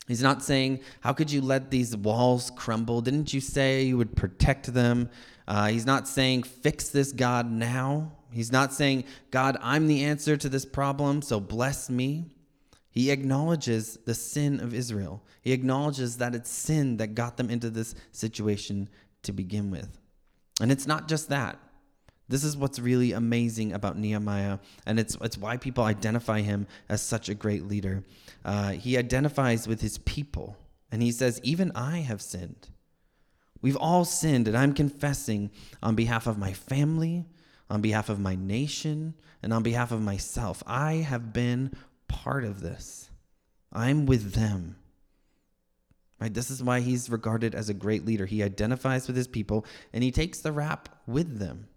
He's 0.10 0.22
not 0.22 0.44
saying, 0.44 0.82
How 1.00 1.14
could 1.14 1.32
you 1.32 1.40
let 1.40 1.72
these 1.72 1.96
walls 1.96 2.52
crumble? 2.58 3.00
Didn't 3.00 3.34
you 3.34 3.40
say 3.40 3.84
you 3.84 3.98
would 3.98 4.18
protect 4.18 4.74
them? 4.74 5.10
Uh, 5.48 5.68
he's 5.68 5.86
not 5.86 6.06
saying, 6.06 6.44
Fix 6.44 6.90
this, 6.90 7.14
God, 7.14 7.50
now. 7.50 8.12
He's 8.30 8.52
not 8.52 8.74
saying, 8.74 9.06
God, 9.30 9.58
I'm 9.62 9.88
the 9.88 10.04
answer 10.04 10.36
to 10.36 10.50
this 10.50 10.66
problem, 10.66 11.22
so 11.22 11.40
bless 11.40 11.90
me. 11.90 12.26
He 12.92 13.10
acknowledges 13.10 13.98
the 14.06 14.14
sin 14.14 14.60
of 14.60 14.74
Israel. 14.74 15.24
He 15.42 15.54
acknowledges 15.54 16.18
that 16.18 16.36
it's 16.36 16.50
sin 16.50 16.98
that 16.98 17.16
got 17.16 17.38
them 17.38 17.50
into 17.50 17.70
this 17.70 17.96
situation 18.12 18.90
to 19.24 19.32
begin 19.32 19.72
with. 19.72 19.98
And 20.60 20.72
it's 20.72 20.86
not 20.86 21.08
just 21.08 21.30
that. 21.30 21.58
This 22.28 22.44
is 22.44 22.56
what's 22.56 22.80
really 22.80 23.12
amazing 23.12 23.74
about 23.74 23.98
Nehemiah, 23.98 24.60
and 24.86 24.98
it's, 24.98 25.18
it's 25.22 25.38
why 25.38 25.58
people 25.58 25.84
identify 25.84 26.40
him 26.40 26.66
as 26.88 27.02
such 27.02 27.28
a 27.28 27.36
great 27.36 27.68
leader. 27.68 28.06
Uh, 28.46 28.72
he 28.72 28.98
identifies 28.98 29.68
with 29.68 29.82
his 29.82 29.98
people, 30.00 30.56
and 30.94 31.02
he 31.02 31.12
says, 31.12 31.42
Even 31.44 31.74
I 31.76 31.98
have 32.00 32.22
sinned. 32.22 32.70
We've 33.62 33.76
all 33.76 34.06
sinned, 34.06 34.48
and 34.48 34.58
I'm 34.58 34.74
confessing 34.74 35.52
on 35.84 35.96
behalf 35.96 36.26
of 36.26 36.38
my 36.38 36.54
family, 36.54 37.26
on 37.70 37.82
behalf 37.82 38.08
of 38.08 38.20
my 38.20 38.36
nation, 38.36 39.14
and 39.44 39.52
on 39.52 39.62
behalf 39.62 39.92
of 39.92 40.02
myself. 40.02 40.64
I 40.66 40.94
have 40.96 41.34
been 41.34 41.76
part 42.12 42.44
of 42.44 42.62
this. 42.62 43.10
I'm 43.72 44.06
with 44.06 44.34
them. 44.34 44.76
Right? 46.20 46.34
This 46.34 46.52
is 46.52 46.62
why 46.62 46.82
he's 46.82 47.10
regarded 47.10 47.56
as 47.56 47.70
a 47.70 47.74
great 47.74 48.06
leader. 48.06 48.28
He 48.28 48.44
identifies 48.44 49.08
with 49.08 49.16
his 49.16 49.28
people 49.28 49.66
and 49.92 50.04
he 50.04 50.12
takes 50.12 50.40
the 50.40 50.52
rap 50.52 50.90
with 51.08 51.40
them. 51.40 51.68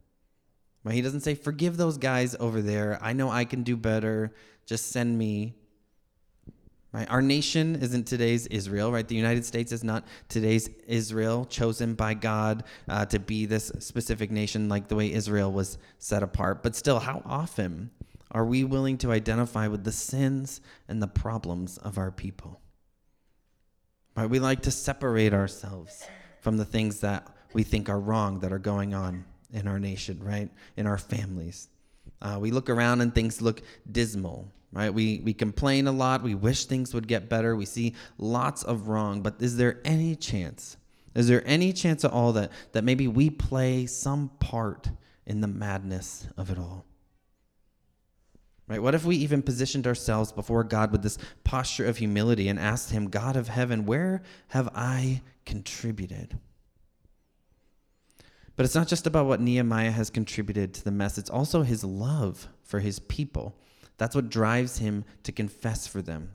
Right? 0.83 0.95
He 0.95 1.01
doesn't 1.01 1.21
say, 1.21 1.35
Forgive 1.35 1.79
those 1.79 1.97
guys 1.97 2.37
over 2.39 2.61
there. 2.61 2.99
I 3.01 3.15
know 3.15 3.31
I 3.31 3.47
can 3.47 3.63
do 3.63 3.77
better. 3.77 4.35
Just 4.67 4.91
send 4.91 5.17
me. 5.17 5.55
Right? 6.93 7.11
Our 7.11 7.23
nation 7.23 7.77
isn't 7.77 8.07
today's 8.07 8.47
Israel, 8.49 8.93
right? 8.93 9.09
The 9.09 9.17
United 9.17 9.45
States 9.45 9.73
is 9.73 9.83
not 9.83 10.05
today's 10.29 10.69
Israel, 10.87 11.45
chosen 11.47 11.95
by 11.95 12.15
God 12.15 12.65
uh, 12.89 13.07
to 13.07 13.19
be 13.19 13.47
this 13.47 13.73
specific 13.79 14.31
nation 14.31 14.69
like 14.69 14.89
the 14.89 14.95
way 14.95 15.13
Israel 15.13 15.51
was 15.51 15.79
set 15.99 16.23
apart. 16.23 16.63
But 16.63 16.77
still, 16.77 17.01
how 17.01 17.23
often 17.25 17.91
are 18.35 18.45
we 18.45 18.65
willing 18.65 18.99
to 18.99 19.13
identify 19.13 19.69
with 19.69 19.85
the 19.85 19.93
sins 19.93 20.61
and 20.89 21.01
the 21.01 21.07
problems 21.07 21.79
of 21.79 21.97
our 21.97 22.11
people? 22.11 22.61
Right? 24.17 24.29
We 24.29 24.41
like 24.41 24.63
to 24.63 24.71
separate 24.71 25.33
ourselves 25.33 26.07
from 26.41 26.57
the 26.57 26.65
things 26.65 27.01
that 27.01 27.27
we 27.53 27.63
think 27.63 27.89
are 27.89 27.99
wrong 27.99 28.41
that 28.41 28.53
are 28.53 28.59
going 28.59 28.93
on 28.93 29.25
in 29.53 29.67
our 29.67 29.79
nation, 29.79 30.23
right? 30.23 30.51
In 30.77 30.87
our 30.87 30.99
families. 30.99 31.69
Uh, 32.21 32.39
we 32.41 32.51
look 32.51 32.69
around 32.69 33.01
and 33.01 33.15
things 33.15 33.41
look 33.41 33.63
dismal 33.91 34.51
right? 34.75 34.93
We, 34.93 35.21
we 35.25 35.33
complain 35.33 35.87
a 35.87 35.93
lot. 35.93 36.23
We 36.23 36.35
wish 36.35 36.67
things 36.67 36.93
would 36.93 37.07
get 37.07 37.29
better. 37.29 37.55
We 37.55 37.65
see 37.65 37.95
lots 38.19 38.65
of 38.65 38.89
wrong. 38.89 39.23
But 39.23 39.37
is 39.39 39.57
there 39.57 39.81
any 39.85 40.17
chance? 40.17 40.77
Is 41.15 41.29
there 41.29 41.47
any 41.47 41.73
chance 41.73 42.05
at 42.05 42.11
all 42.11 42.33
that, 42.33 42.51
that 42.73 42.83
maybe 42.83 43.07
we 43.07 43.31
play 43.31 43.87
some 43.87 44.31
part 44.41 44.91
in 45.27 45.41
the 45.41 45.47
madness 45.47 46.27
of 46.37 46.51
it 46.51 46.59
all? 46.59 46.85
Right? 48.67 48.83
What 48.83 48.95
if 48.95 49.05
we 49.05 49.17
even 49.17 49.43
positioned 49.43 49.87
ourselves 49.87 50.33
before 50.33 50.65
God 50.65 50.91
with 50.91 51.03
this 51.03 51.19
posture 51.45 51.85
of 51.87 51.99
humility 51.99 52.49
and 52.49 52.59
asked 52.59 52.91
Him, 52.91 53.11
God 53.11 53.37
of 53.37 53.49
heaven, 53.49 53.85
where 53.85 54.23
have 54.49 54.71
I 54.75 55.21
contributed? 55.45 56.39
But 58.57 58.65
it's 58.65 58.75
not 58.75 58.89
just 58.89 59.07
about 59.07 59.27
what 59.27 59.41
Nehemiah 59.41 59.91
has 59.91 60.11
contributed 60.11 60.75
to 60.75 60.85
the 60.85 60.93
mess, 60.93 61.19
it's 61.19 61.31
also 61.31 61.63
his 61.63 61.83
love 61.83 62.49
for 62.63 62.81
his 62.81 63.01
people. 63.01 63.57
That's 63.99 64.15
what 64.15 64.31
drives 64.31 64.79
him 64.79 65.05
to 65.25 65.33
confess 65.33 65.87
for 65.87 66.03
them. 66.03 66.31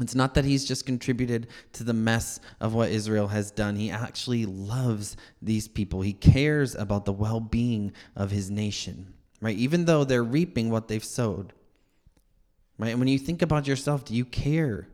It's 0.00 0.14
not 0.14 0.34
that 0.34 0.44
he's 0.44 0.64
just 0.64 0.86
contributed 0.86 1.48
to 1.72 1.84
the 1.84 1.94
mess 1.94 2.38
of 2.60 2.74
what 2.74 2.90
Israel 2.90 3.28
has 3.28 3.50
done. 3.50 3.76
He 3.76 3.90
actually 3.90 4.46
loves 4.46 5.16
these 5.42 5.66
people. 5.66 6.02
He 6.02 6.12
cares 6.12 6.74
about 6.74 7.04
the 7.04 7.12
well 7.12 7.40
being 7.40 7.92
of 8.14 8.30
his 8.30 8.50
nation, 8.50 9.14
right? 9.40 9.56
Even 9.56 9.84
though 9.84 10.04
they're 10.04 10.24
reaping 10.24 10.70
what 10.70 10.88
they've 10.88 11.04
sowed, 11.04 11.52
right? 12.78 12.90
And 12.90 12.98
when 12.98 13.08
you 13.08 13.18
think 13.18 13.42
about 13.42 13.66
yourself, 13.66 14.04
do 14.04 14.14
you 14.14 14.24
care? 14.24 14.88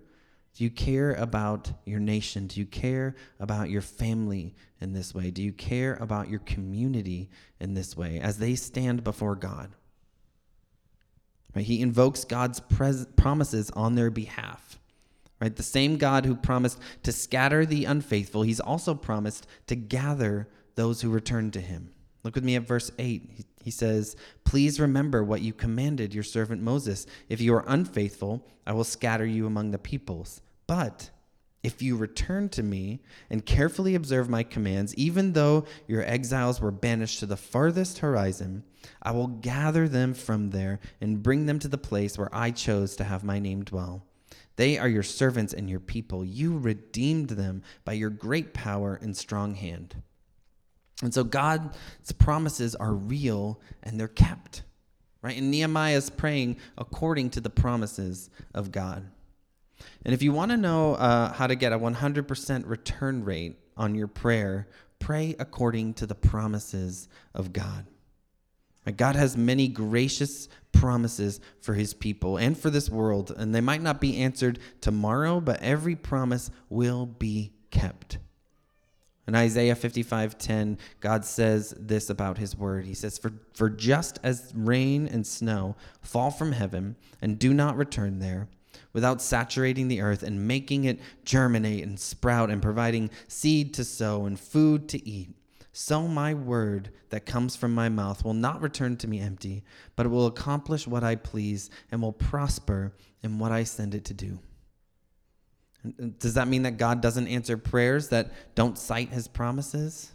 Do 0.54 0.62
you 0.62 0.70
care 0.70 1.14
about 1.14 1.72
your 1.84 1.98
nation? 1.98 2.46
Do 2.46 2.60
you 2.60 2.66
care 2.66 3.16
about 3.40 3.70
your 3.70 3.82
family 3.82 4.54
in 4.80 4.92
this 4.92 5.14
way? 5.14 5.30
Do 5.30 5.42
you 5.42 5.52
care 5.52 5.94
about 6.00 6.28
your 6.28 6.40
community 6.40 7.28
in 7.58 7.74
this 7.74 7.96
way 7.96 8.20
as 8.20 8.38
they 8.38 8.54
stand 8.54 9.02
before 9.02 9.34
God? 9.34 9.70
Right? 11.54 11.64
He 11.64 11.80
invokes 11.80 12.24
God's 12.24 12.60
pres- 12.60 13.06
promises 13.16 13.70
on 13.70 13.94
their 13.94 14.10
behalf. 14.10 14.78
Right? 15.40 15.54
The 15.54 15.62
same 15.62 15.96
God 15.96 16.24
who 16.24 16.36
promised 16.36 16.78
to 17.02 17.12
scatter 17.12 17.66
the 17.66 17.84
unfaithful, 17.84 18.42
he's 18.42 18.60
also 18.60 18.94
promised 18.94 19.46
to 19.66 19.74
gather 19.74 20.48
those 20.76 21.00
who 21.00 21.10
return 21.10 21.50
to 21.52 21.60
him. 21.60 21.90
Look 22.22 22.36
with 22.36 22.44
me 22.44 22.56
at 22.56 22.66
verse 22.66 22.90
8. 22.98 23.30
He, 23.34 23.44
he 23.64 23.70
says, 23.70 24.14
Please 24.44 24.78
remember 24.78 25.24
what 25.24 25.40
you 25.40 25.54
commanded 25.54 26.12
your 26.12 26.22
servant 26.22 26.60
Moses. 26.60 27.06
If 27.30 27.40
you 27.40 27.54
are 27.54 27.64
unfaithful, 27.66 28.46
I 28.66 28.72
will 28.72 28.84
scatter 28.84 29.24
you 29.24 29.46
among 29.46 29.70
the 29.70 29.78
peoples. 29.78 30.42
But 30.66 31.08
if 31.62 31.80
you 31.80 31.96
return 31.96 32.50
to 32.50 32.62
me 32.62 33.00
and 33.30 33.46
carefully 33.46 33.94
observe 33.94 34.28
my 34.28 34.42
commands, 34.42 34.94
even 34.96 35.32
though 35.32 35.64
your 35.88 36.04
exiles 36.04 36.60
were 36.60 36.70
banished 36.70 37.20
to 37.20 37.26
the 37.26 37.38
farthest 37.38 38.00
horizon, 38.00 38.64
I 39.02 39.12
will 39.12 39.28
gather 39.28 39.88
them 39.88 40.12
from 40.12 40.50
there 40.50 40.78
and 41.00 41.22
bring 41.22 41.46
them 41.46 41.58
to 41.60 41.68
the 41.68 41.78
place 41.78 42.18
where 42.18 42.34
I 42.34 42.50
chose 42.50 42.96
to 42.96 43.04
have 43.04 43.24
my 43.24 43.38
name 43.38 43.64
dwell. 43.64 44.04
They 44.56 44.76
are 44.76 44.88
your 44.88 45.02
servants 45.02 45.54
and 45.54 45.70
your 45.70 45.80
people. 45.80 46.22
You 46.22 46.58
redeemed 46.58 47.30
them 47.30 47.62
by 47.86 47.94
your 47.94 48.10
great 48.10 48.52
power 48.52 48.98
and 49.00 49.16
strong 49.16 49.54
hand. 49.54 50.02
And 51.04 51.14
so 51.14 51.24
God's 51.24 51.76
promises 52.18 52.74
are 52.74 52.92
real 52.92 53.60
and 53.82 53.98
they're 53.98 54.08
kept. 54.08 54.62
Right? 55.22 55.38
And 55.38 55.50
Nehemiah 55.50 55.96
is 55.96 56.10
praying 56.10 56.58
according 56.76 57.30
to 57.30 57.40
the 57.40 57.50
promises 57.50 58.28
of 58.54 58.72
God. 58.72 59.10
And 60.04 60.14
if 60.14 60.22
you 60.22 60.32
want 60.32 60.50
to 60.50 60.56
know 60.56 60.94
uh, 60.94 61.32
how 61.32 61.46
to 61.46 61.54
get 61.54 61.72
a 61.72 61.78
100% 61.78 62.68
return 62.68 63.24
rate 63.24 63.58
on 63.76 63.94
your 63.94 64.06
prayer, 64.06 64.68
pray 64.98 65.34
according 65.38 65.94
to 65.94 66.06
the 66.06 66.14
promises 66.14 67.08
of 67.34 67.52
God. 67.52 67.86
God 68.96 69.16
has 69.16 69.36
many 69.36 69.66
gracious 69.68 70.48
promises 70.72 71.40
for 71.62 71.72
his 71.72 71.94
people 71.94 72.36
and 72.36 72.56
for 72.56 72.68
this 72.68 72.90
world, 72.90 73.32
and 73.34 73.54
they 73.54 73.62
might 73.62 73.80
not 73.80 74.00
be 74.00 74.18
answered 74.18 74.58
tomorrow, 74.82 75.40
but 75.40 75.62
every 75.62 75.96
promise 75.96 76.50
will 76.68 77.06
be 77.06 77.52
kept. 77.70 78.18
In 79.26 79.34
Isaiah 79.34 79.74
55:10, 79.74 80.78
God 81.00 81.24
says 81.24 81.74
this 81.78 82.10
about 82.10 82.38
his 82.38 82.56
word. 82.56 82.84
He 82.84 82.94
says, 82.94 83.16
for, 83.18 83.32
for 83.54 83.70
just 83.70 84.18
as 84.22 84.52
rain 84.54 85.06
and 85.06 85.26
snow 85.26 85.76
fall 86.02 86.30
from 86.30 86.52
heaven 86.52 86.96
and 87.22 87.38
do 87.38 87.54
not 87.54 87.76
return 87.76 88.18
there, 88.18 88.48
without 88.92 89.22
saturating 89.22 89.88
the 89.88 90.00
earth 90.00 90.22
and 90.22 90.46
making 90.46 90.84
it 90.84 91.00
germinate 91.24 91.82
and 91.82 91.98
sprout 91.98 92.50
and 92.50 92.60
providing 92.60 93.10
seed 93.28 93.72
to 93.74 93.84
sow 93.84 94.26
and 94.26 94.38
food 94.38 94.88
to 94.90 95.08
eat, 95.08 95.30
so 95.72 96.06
my 96.06 96.34
word 96.34 96.90
that 97.10 97.26
comes 97.26 97.56
from 97.56 97.74
my 97.74 97.88
mouth 97.88 98.24
will 98.24 98.34
not 98.34 98.62
return 98.62 98.96
to 98.98 99.08
me 99.08 99.18
empty, 99.20 99.64
but 99.96 100.06
it 100.06 100.08
will 100.10 100.26
accomplish 100.26 100.86
what 100.86 101.02
I 101.02 101.16
please 101.16 101.68
and 101.90 102.00
will 102.00 102.12
prosper 102.12 102.92
in 103.22 103.40
what 103.40 103.50
I 103.50 103.64
send 103.64 103.94
it 103.94 104.04
to 104.04 104.14
do. 104.14 104.38
Does 106.18 106.34
that 106.34 106.48
mean 106.48 106.62
that 106.62 106.78
God 106.78 107.00
doesn't 107.00 107.28
answer 107.28 107.56
prayers 107.56 108.08
that 108.08 108.32
don't 108.54 108.78
cite 108.78 109.10
his 109.10 109.28
promises? 109.28 110.12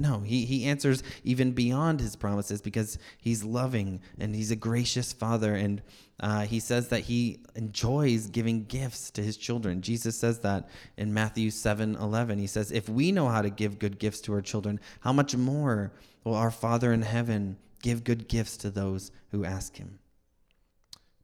No, 0.00 0.20
he, 0.20 0.46
he 0.46 0.64
answers 0.64 1.02
even 1.24 1.52
beyond 1.52 2.00
his 2.00 2.16
promises 2.16 2.62
because 2.62 2.98
he's 3.18 3.44
loving 3.44 4.00
and 4.18 4.34
he's 4.34 4.50
a 4.50 4.56
gracious 4.56 5.12
father. 5.12 5.54
And 5.54 5.82
uh, 6.20 6.46
he 6.46 6.58
says 6.58 6.88
that 6.88 7.00
he 7.00 7.40
enjoys 7.54 8.28
giving 8.28 8.64
gifts 8.64 9.10
to 9.10 9.22
his 9.22 9.36
children. 9.36 9.82
Jesus 9.82 10.16
says 10.16 10.38
that 10.40 10.70
in 10.96 11.12
Matthew 11.12 11.50
7 11.50 11.96
11. 11.96 12.38
He 12.38 12.46
says, 12.46 12.72
If 12.72 12.88
we 12.88 13.12
know 13.12 13.28
how 13.28 13.42
to 13.42 13.50
give 13.50 13.78
good 13.78 13.98
gifts 13.98 14.22
to 14.22 14.32
our 14.32 14.40
children, 14.40 14.80
how 15.00 15.12
much 15.12 15.36
more 15.36 15.92
will 16.24 16.34
our 16.34 16.50
Father 16.50 16.94
in 16.94 17.02
heaven 17.02 17.58
give 17.82 18.02
good 18.02 18.26
gifts 18.26 18.56
to 18.58 18.70
those 18.70 19.10
who 19.32 19.44
ask 19.44 19.76
him? 19.76 19.98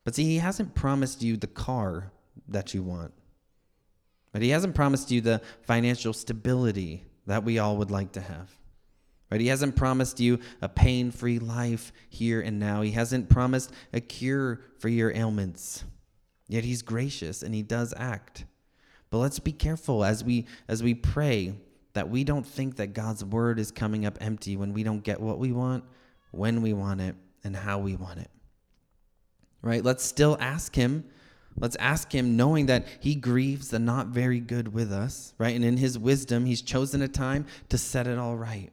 But 0.05 0.15
see, 0.15 0.25
he 0.25 0.37
hasn't 0.37 0.75
promised 0.75 1.23
you 1.23 1.39
the 1.39 1.47
car 1.47 2.13
that 2.47 2.75
you 2.75 2.83
want. 2.83 3.15
But 4.37 4.43
he 4.43 4.51
hasn't 4.51 4.75
promised 4.75 5.11
you 5.11 5.23
the 5.23 5.41
financial 5.63 6.13
stability 6.13 7.07
that 7.27 7.43
we 7.43 7.59
all 7.59 7.79
would 7.79 7.91
like 7.91 8.13
to 8.13 8.21
have. 8.21 8.51
Right? 9.31 9.41
He 9.41 9.47
hasn't 9.47 9.77
promised 9.77 10.21
you 10.21 10.41
a 10.61 10.69
pain 10.69 11.11
free 11.11 11.39
life 11.39 11.91
here 12.11 12.43
and 12.43 12.59
now. 12.59 12.83
He 12.83 12.91
hasn't 12.91 13.31
promised 13.31 13.73
a 13.95 14.01
cure 14.03 14.61
for 14.79 14.91
your 14.91 15.11
ailments. 15.11 15.85
Yet 16.49 16.65
he's 16.65 16.83
gracious 16.83 17.43
and 17.43 17.55
he 17.55 17.63
does 17.63 17.95
act. 17.97 18.45
But 19.09 19.21
let's 19.21 19.39
be 19.39 19.53
careful 19.53 20.05
as 20.05 20.23
we 20.23 20.45
as 20.69 20.83
we 20.83 20.93
pray 20.93 21.55
that 21.95 22.11
we 22.11 22.23
don't 22.23 22.47
think 22.47 22.77
that 22.77 22.89
God's 22.89 23.25
word 23.25 23.59
is 23.59 23.71
coming 23.71 24.05
up 24.05 24.19
empty 24.21 24.55
when 24.59 24.75
we 24.75 24.83
don't 24.83 25.03
get 25.03 25.19
what 25.19 25.39
we 25.39 25.51
want, 25.51 25.83
when 26.33 26.61
we 26.61 26.75
want 26.75 27.01
it, 27.01 27.15
and 27.43 27.57
how 27.57 27.79
we 27.79 27.97
want 27.97 28.19
it. 28.19 28.31
Right? 29.63 29.83
Let's 29.83 30.05
still 30.05 30.37
ask 30.39 30.77
him 30.77 31.07
Let's 31.59 31.77
ask 31.77 32.13
him 32.13 32.37
knowing 32.37 32.67
that 32.67 32.87
he 33.01 33.15
grieves 33.15 33.69
the 33.69 33.79
not 33.79 34.09
very 34.09 34.41
good 34.41 34.75
with 34.75 34.93
us, 34.93 35.33
right? 35.39 35.55
And 35.55 35.65
in 35.65 35.79
his 35.79 35.99
wisdom, 35.99 36.45
he's 36.45 36.61
chosen 36.61 37.01
a 37.01 37.09
time 37.09 37.47
to 37.71 37.79
set 37.79 38.07
it 38.07 38.19
all 38.19 38.37
right. 38.37 38.71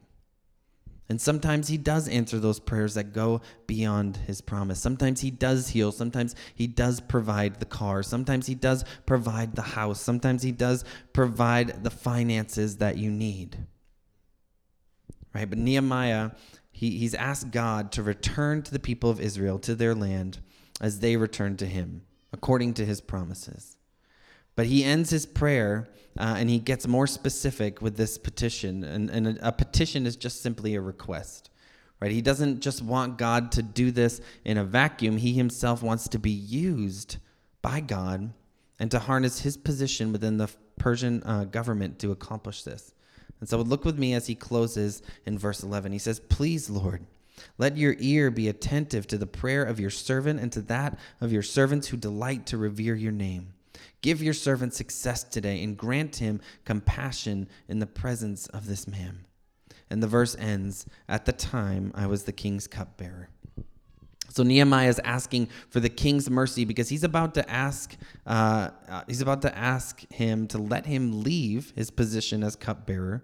And 1.09 1.21
sometimes 1.21 1.67
he 1.67 1.77
does 1.77 2.07
answer 2.07 2.39
those 2.39 2.59
prayers 2.59 2.95
that 2.95 3.13
go 3.13 3.41
beyond 3.67 4.17
his 4.17 4.41
promise. 4.41 4.79
Sometimes 4.79 5.21
he 5.21 5.31
does 5.31 5.69
heal. 5.69 5.91
Sometimes 5.91 6.35
he 6.55 6.65
does 6.65 6.99
provide 6.99 7.59
the 7.59 7.65
car. 7.65 8.03
Sometimes 8.03 8.47
he 8.47 8.55
does 8.55 8.83
provide 9.05 9.55
the 9.55 9.61
house. 9.61 10.01
Sometimes 10.01 10.43
he 10.43 10.51
does 10.51 10.83
provide 11.13 11.83
the 11.83 11.89
finances 11.89 12.77
that 12.77 12.97
you 12.97 13.11
need. 13.11 13.65
Right? 15.33 15.49
But 15.49 15.59
Nehemiah, 15.59 16.31
he, 16.71 16.97
he's 16.97 17.13
asked 17.13 17.51
God 17.51 17.91
to 17.93 18.03
return 18.03 18.61
to 18.63 18.71
the 18.71 18.79
people 18.79 19.09
of 19.09 19.21
Israel, 19.21 19.59
to 19.59 19.75
their 19.75 19.95
land, 19.95 20.39
as 20.81 20.99
they 20.99 21.15
return 21.15 21.57
to 21.57 21.65
him 21.65 22.01
according 22.33 22.73
to 22.73 22.85
his 22.85 22.99
promises. 22.99 23.77
But 24.55 24.65
he 24.65 24.83
ends 24.83 25.09
his 25.09 25.25
prayer 25.25 25.87
uh, 26.17 26.35
and 26.37 26.49
he 26.49 26.59
gets 26.59 26.87
more 26.87 27.07
specific 27.07 27.81
with 27.81 27.95
this 27.95 28.17
petition. 28.17 28.83
And, 28.83 29.09
and 29.09 29.27
a, 29.27 29.47
a 29.47 29.51
petition 29.51 30.05
is 30.05 30.15
just 30.15 30.41
simply 30.41 30.75
a 30.75 30.81
request, 30.81 31.49
right? 31.99 32.11
He 32.11 32.21
doesn't 32.21 32.59
just 32.59 32.81
want 32.81 33.17
God 33.17 33.51
to 33.53 33.63
do 33.63 33.91
this 33.91 34.21
in 34.43 34.57
a 34.57 34.65
vacuum, 34.65 35.17
he 35.17 35.33
himself 35.33 35.81
wants 35.81 36.07
to 36.09 36.19
be 36.19 36.31
used 36.31 37.17
by 37.61 37.79
God 37.79 38.33
and 38.79 38.91
to 38.91 38.99
harness 38.99 39.39
his 39.39 39.55
position 39.55 40.11
within 40.11 40.37
the 40.37 40.49
Persian 40.77 41.23
uh, 41.23 41.45
government 41.45 41.99
to 41.99 42.11
accomplish 42.11 42.63
this. 42.63 42.93
And 43.39 43.49
so 43.49 43.57
look 43.57 43.85
with 43.85 43.97
me 43.97 44.13
as 44.13 44.27
he 44.27 44.35
closes 44.35 45.01
in 45.25 45.37
verse 45.37 45.63
11. 45.63 45.91
He 45.91 45.99
says, 45.99 46.19
Please, 46.19 46.69
Lord, 46.69 47.05
let 47.57 47.77
your 47.77 47.95
ear 47.99 48.31
be 48.31 48.47
attentive 48.47 49.07
to 49.07 49.17
the 49.17 49.27
prayer 49.27 49.63
of 49.63 49.79
your 49.79 49.89
servant 49.89 50.39
and 50.39 50.51
to 50.51 50.61
that 50.63 50.97
of 51.21 51.31
your 51.31 51.43
servants 51.43 51.87
who 51.87 51.97
delight 51.97 52.45
to 52.47 52.57
revere 52.57 52.95
your 52.95 53.11
name. 53.11 53.53
Give 54.01 54.21
your 54.21 54.33
servant 54.33 54.73
success 54.73 55.23
today 55.23 55.63
and 55.63 55.77
grant 55.77 56.17
him 56.17 56.41
compassion 56.65 57.47
in 57.67 57.79
the 57.79 57.87
presence 57.87 58.47
of 58.47 58.67
this 58.67 58.87
man. 58.87 59.25
And 59.89 60.03
the 60.03 60.07
verse 60.07 60.35
ends 60.37 60.85
At 61.07 61.25
the 61.25 61.31
time 61.31 61.91
I 61.95 62.07
was 62.07 62.23
the 62.23 62.31
king's 62.31 62.67
cupbearer. 62.67 63.29
So 64.33 64.41
Nehemiah 64.41 64.89
is 64.89 64.99
asking 65.03 65.49
for 65.69 65.79
the 65.79 65.89
king's 65.89 66.27
mercy 66.27 66.65
because 66.65 66.89
he's 66.89 67.03
about 67.03 67.35
to 67.35 67.47
ask, 67.47 67.95
uh, 68.25 68.71
uh, 68.89 69.03
he's 69.07 69.21
about 69.21 69.43
to 69.43 69.55
ask 69.55 70.11
him 70.11 70.47
to 70.47 70.57
let 70.57 70.87
him 70.87 71.23
leave 71.23 71.71
his 71.75 71.91
position 71.91 72.43
as 72.43 72.55
cupbearer, 72.55 73.23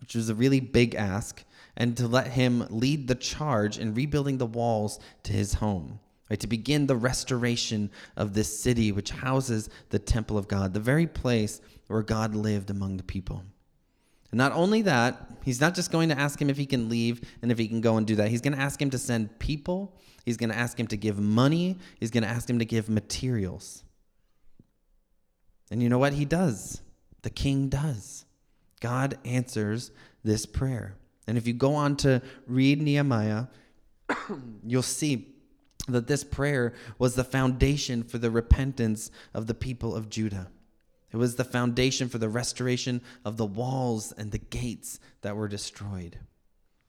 which 0.00 0.16
was 0.16 0.28
a 0.28 0.34
really 0.34 0.58
big 0.58 0.96
ask 0.96 1.44
and 1.78 1.96
to 1.96 2.06
let 2.06 2.26
him 2.26 2.66
lead 2.68 3.08
the 3.08 3.14
charge 3.14 3.78
in 3.78 3.94
rebuilding 3.94 4.36
the 4.36 4.46
walls 4.46 4.98
to 5.22 5.32
his 5.32 5.54
home. 5.54 6.00
Right, 6.28 6.40
to 6.40 6.46
begin 6.46 6.86
the 6.86 6.96
restoration 6.96 7.90
of 8.14 8.34
this 8.34 8.60
city, 8.60 8.92
which 8.92 9.08
houses 9.08 9.70
the 9.88 9.98
temple 9.98 10.36
of 10.36 10.46
God, 10.46 10.74
the 10.74 10.80
very 10.80 11.06
place 11.06 11.62
where 11.86 12.02
God 12.02 12.34
lived 12.34 12.68
among 12.68 12.98
the 12.98 13.02
people. 13.02 13.42
And 14.30 14.36
not 14.36 14.52
only 14.52 14.82
that, 14.82 15.26
he's 15.42 15.58
not 15.58 15.74
just 15.74 15.90
going 15.90 16.10
to 16.10 16.18
ask 16.18 16.38
him 16.38 16.50
if 16.50 16.58
he 16.58 16.66
can 16.66 16.90
leave 16.90 17.22
and 17.40 17.50
if 17.50 17.56
he 17.56 17.66
can 17.66 17.80
go 17.80 17.96
and 17.96 18.06
do 18.06 18.16
that. 18.16 18.28
He's 18.28 18.42
going 18.42 18.52
to 18.52 18.60
ask 18.60 18.82
him 18.82 18.90
to 18.90 18.98
send 18.98 19.38
people. 19.38 19.96
He's 20.22 20.36
going 20.36 20.50
to 20.50 20.56
ask 20.56 20.78
him 20.78 20.86
to 20.88 20.98
give 20.98 21.18
money. 21.18 21.78
He's 21.98 22.10
going 22.10 22.24
to 22.24 22.28
ask 22.28 22.50
him 22.50 22.58
to 22.58 22.66
give 22.66 22.90
materials. 22.90 23.84
And 25.70 25.82
you 25.82 25.88
know 25.88 25.98
what? 25.98 26.12
He 26.12 26.26
does. 26.26 26.82
The 27.22 27.30
king 27.30 27.70
does. 27.70 28.26
God 28.80 29.16
answers 29.24 29.92
this 30.22 30.44
prayer. 30.44 30.98
And 31.28 31.36
if 31.36 31.46
you 31.46 31.52
go 31.52 31.74
on 31.74 31.94
to 31.98 32.22
read 32.46 32.80
Nehemiah, 32.80 33.44
you'll 34.66 34.82
see 34.82 35.34
that 35.86 36.06
this 36.06 36.24
prayer 36.24 36.72
was 36.98 37.14
the 37.14 37.24
foundation 37.24 38.02
for 38.02 38.16
the 38.16 38.30
repentance 38.30 39.10
of 39.34 39.46
the 39.46 39.54
people 39.54 39.94
of 39.94 40.08
Judah. 40.08 40.48
It 41.12 41.18
was 41.18 41.36
the 41.36 41.44
foundation 41.44 42.08
for 42.08 42.16
the 42.16 42.30
restoration 42.30 43.02
of 43.26 43.36
the 43.36 43.44
walls 43.44 44.10
and 44.12 44.32
the 44.32 44.38
gates 44.38 45.00
that 45.20 45.36
were 45.36 45.48
destroyed. 45.48 46.18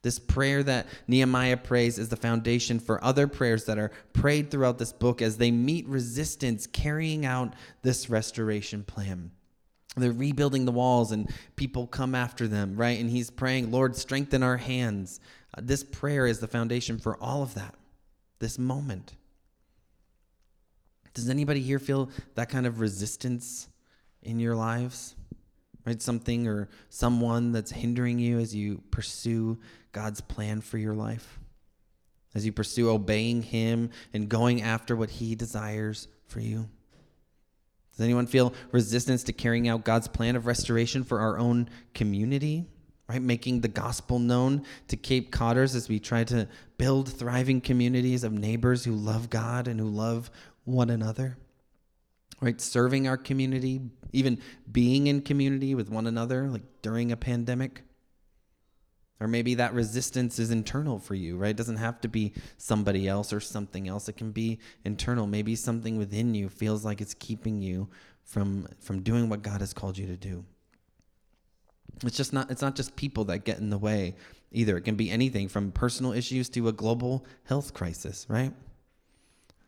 This 0.04 0.19
prayer 0.19 0.63
that 0.63 0.88
Nehemiah 1.08 1.58
prays 1.58 1.99
is 1.99 2.08
the 2.08 2.15
foundation 2.15 2.80
for 2.80 3.04
other 3.04 3.28
prayers 3.28 3.65
that 3.65 3.78
are 3.78 3.91
prayed 4.13 4.49
throughout 4.49 4.78
this 4.78 4.93
book 4.93 5.21
as 5.21 5.38
they 5.38 5.52
meet 5.52 5.86
resistance 5.86 6.65
carrying 6.65 7.25
out 7.25 7.54
this 7.82 8.10
restoration 8.10 8.84
plan 8.86 9.32
they're 9.97 10.12
rebuilding 10.12 10.65
the 10.65 10.71
walls 10.71 11.12
and 11.12 11.32
people 11.56 11.88
come 11.88 12.13
after 12.13 12.47
them, 12.47 12.75
right? 12.75 12.99
And 12.99 13.10
he's 13.10 13.30
praying, 13.30 13.71
Lord, 13.71 13.95
strengthen 13.95 14.43
our 14.43 14.58
hands. 14.58 15.19
Uh, 15.58 15.62
this 15.63 15.84
prayer 15.84 16.28
is 16.28 16.39
the 16.39 16.47
foundation 16.47 16.97
for 16.97 17.17
all 17.17 17.41
of 17.41 17.54
that, 17.56 17.75
this 18.39 18.60
moment. 18.60 19.15
Does 21.13 21.30
anybody 21.30 21.62
here 21.62 21.80
feel 21.80 22.10
that 22.36 22.49
kind 22.49 22.67
of 22.67 22.80
resistance 22.80 23.67
in 24.21 24.39
your 24.39 24.56
lives? 24.56 25.15
Right? 25.86 26.02
Something 26.02 26.47
or 26.47 26.69
someone 26.89 27.52
that's 27.52 27.71
hindering 27.71 28.19
you 28.19 28.39
as 28.39 28.54
you 28.54 28.84
pursue 28.91 29.58
God's 29.91 30.21
plan 30.21 30.62
for 30.62 30.78
your 30.78 30.93
life? 30.93 31.39
As 32.36 32.45
you 32.45 32.52
pursue 32.52 32.91
obeying 32.91 33.41
Him 33.41 33.89
and 34.13 34.30
going 34.30 34.62
after 34.62 34.95
what 34.95 35.10
He 35.10 35.34
desires 35.34 36.08
for 36.28 36.41
you? 36.41 36.69
Does 38.00 38.06
anyone 38.06 38.28
feel 38.28 38.54
resistance 38.72 39.24
to 39.24 39.34
carrying 39.34 39.68
out 39.68 39.84
God's 39.84 40.08
plan 40.08 40.38
of 40.38 40.46
restoration 40.46 41.04
for 41.04 41.20
our 41.20 41.38
own 41.38 41.70
community? 41.94 42.66
Right? 43.10 43.22
Making 43.22 43.60
the 43.60 43.68
gospel 43.68 44.20
known 44.20 44.64
to 44.88 44.96
Cape 44.96 45.34
Codders 45.34 45.76
as 45.76 45.90
we 45.90 46.00
try 46.00 46.24
to 46.24 46.48
build 46.78 47.10
thriving 47.10 47.60
communities 47.60 48.24
of 48.24 48.32
neighbors 48.32 48.86
who 48.86 48.94
love 48.94 49.30
God 49.30 49.68
and 49.68 49.82
who 49.82 49.90
love 49.90 50.32
one 50.64 50.90
another. 50.90 51.38
Right? 52.40 52.62
Serving 52.62 53.06
our 53.06 53.18
community, 53.18 53.82
even 54.14 54.40
being 54.72 55.08
in 55.08 55.22
community 55.22 55.76
with 55.76 55.90
one 55.90 56.08
another, 56.08 56.48
like 56.48 56.64
during 56.82 57.12
a 57.12 57.18
pandemic. 57.18 57.82
Or 59.21 59.27
maybe 59.27 59.55
that 59.55 59.73
resistance 59.73 60.39
is 60.39 60.49
internal 60.49 60.97
for 60.97 61.13
you, 61.13 61.36
right? 61.36 61.49
It 61.49 61.58
doesn't 61.58 61.77
have 61.77 61.99
to 62.01 62.08
be 62.08 62.34
somebody 62.58 63.08
else 63.08 63.34
or 63.34 63.41
something 63.41 63.88
else. 63.88 64.08
It 64.08 64.15
can 64.15 64.32
be 64.32 64.60
internal. 64.86 65.27
Maybe 65.27 65.55
something 65.55 65.97
within 65.97 66.34
you 66.34 66.47
feels 66.47 66.86
like 66.86 67.01
it's 67.01 67.13
keeping 67.13 67.62
you 67.62 67.89
from 68.23 68.67
from 68.79 69.01
doing 69.01 69.27
what 69.27 69.41
God 69.41 69.60
has 69.60 69.73
called 69.73 69.97
you 69.97 70.08
to 70.08 70.15
do. 70.15 70.45
It's 72.05 72.15
just 72.15 72.32
not 72.32 72.49
it's 72.49 72.62
not 72.62 72.75
just 72.75 72.95
people 72.95 73.25
that 73.25 73.39
get 73.39 73.58
in 73.58 73.69
the 73.69 73.77
way 73.77 74.15
either. 74.51 74.77
It 74.77 74.82
can 74.82 74.95
be 74.95 75.12
anything 75.12 75.49
from 75.49 75.71
personal 75.71 76.13
issues 76.13 76.47
to 76.49 76.69
a 76.69 76.71
global 76.71 77.25
health 77.43 77.73
crisis, 77.73 78.25
right? 78.29 78.53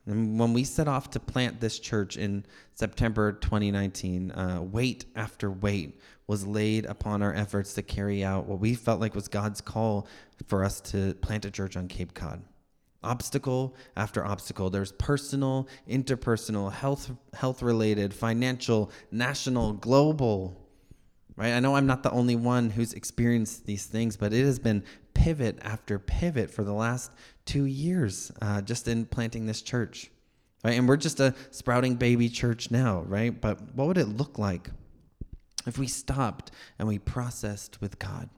And 0.05 0.39
when 0.39 0.53
we 0.53 0.63
set 0.63 0.87
off 0.87 1.11
to 1.11 1.19
plant 1.19 1.59
this 1.59 1.77
church 1.77 2.17
in 2.17 2.45
September 2.73 3.33
2019, 3.33 4.31
uh, 4.31 4.61
weight 4.61 5.05
after 5.15 5.51
weight 5.51 5.99
was 6.25 6.47
laid 6.47 6.85
upon 6.85 7.21
our 7.21 7.33
efforts 7.33 7.73
to 7.75 7.81
carry 7.81 8.23
out 8.23 8.47
what 8.47 8.59
we 8.59 8.73
felt 8.73 8.99
like 8.99 9.13
was 9.13 9.27
God's 9.27 9.61
call 9.61 10.07
for 10.47 10.63
us 10.63 10.81
to 10.81 11.13
plant 11.15 11.45
a 11.45 11.51
church 11.51 11.77
on 11.77 11.87
Cape 11.87 12.13
Cod. 12.13 12.41
Obstacle 13.03 13.75
after 13.95 14.25
obstacle. 14.25 14.69
There's 14.69 14.91
personal, 14.91 15.67
interpersonal, 15.89 16.71
health 16.71 17.11
health 17.33 17.61
related, 17.63 18.13
financial, 18.13 18.91
national, 19.11 19.73
global. 19.73 20.57
Right? 21.35 21.53
I 21.53 21.59
know 21.59 21.75
I'm 21.75 21.87
not 21.87 22.03
the 22.03 22.11
only 22.11 22.35
one 22.35 22.69
who's 22.69 22.93
experienced 22.93 23.65
these 23.65 23.85
things, 23.85 24.17
but 24.17 24.33
it 24.33 24.45
has 24.45 24.59
been 24.59 24.83
pivot 25.13 25.57
after 25.63 25.97
pivot 25.97 26.51
for 26.51 26.63
the 26.63 26.73
last 26.73 27.11
two 27.45 27.65
years 27.65 28.31
uh, 28.41 28.61
just 28.61 28.87
in 28.87 29.05
planting 29.05 29.45
this 29.45 29.61
church. 29.61 30.11
Right? 30.63 30.77
And 30.77 30.87
we're 30.87 30.97
just 30.97 31.19
a 31.19 31.33
sprouting 31.49 31.95
baby 31.95 32.29
church 32.29 32.69
now, 32.69 33.01
right? 33.01 33.39
But 33.39 33.75
what 33.75 33.87
would 33.87 33.97
it 33.97 34.07
look 34.07 34.37
like 34.37 34.69
if 35.65 35.77
we 35.77 35.87
stopped 35.87 36.51
and 36.77 36.87
we 36.87 36.99
processed 36.99 37.81
with 37.81 37.97
God? 37.97 38.29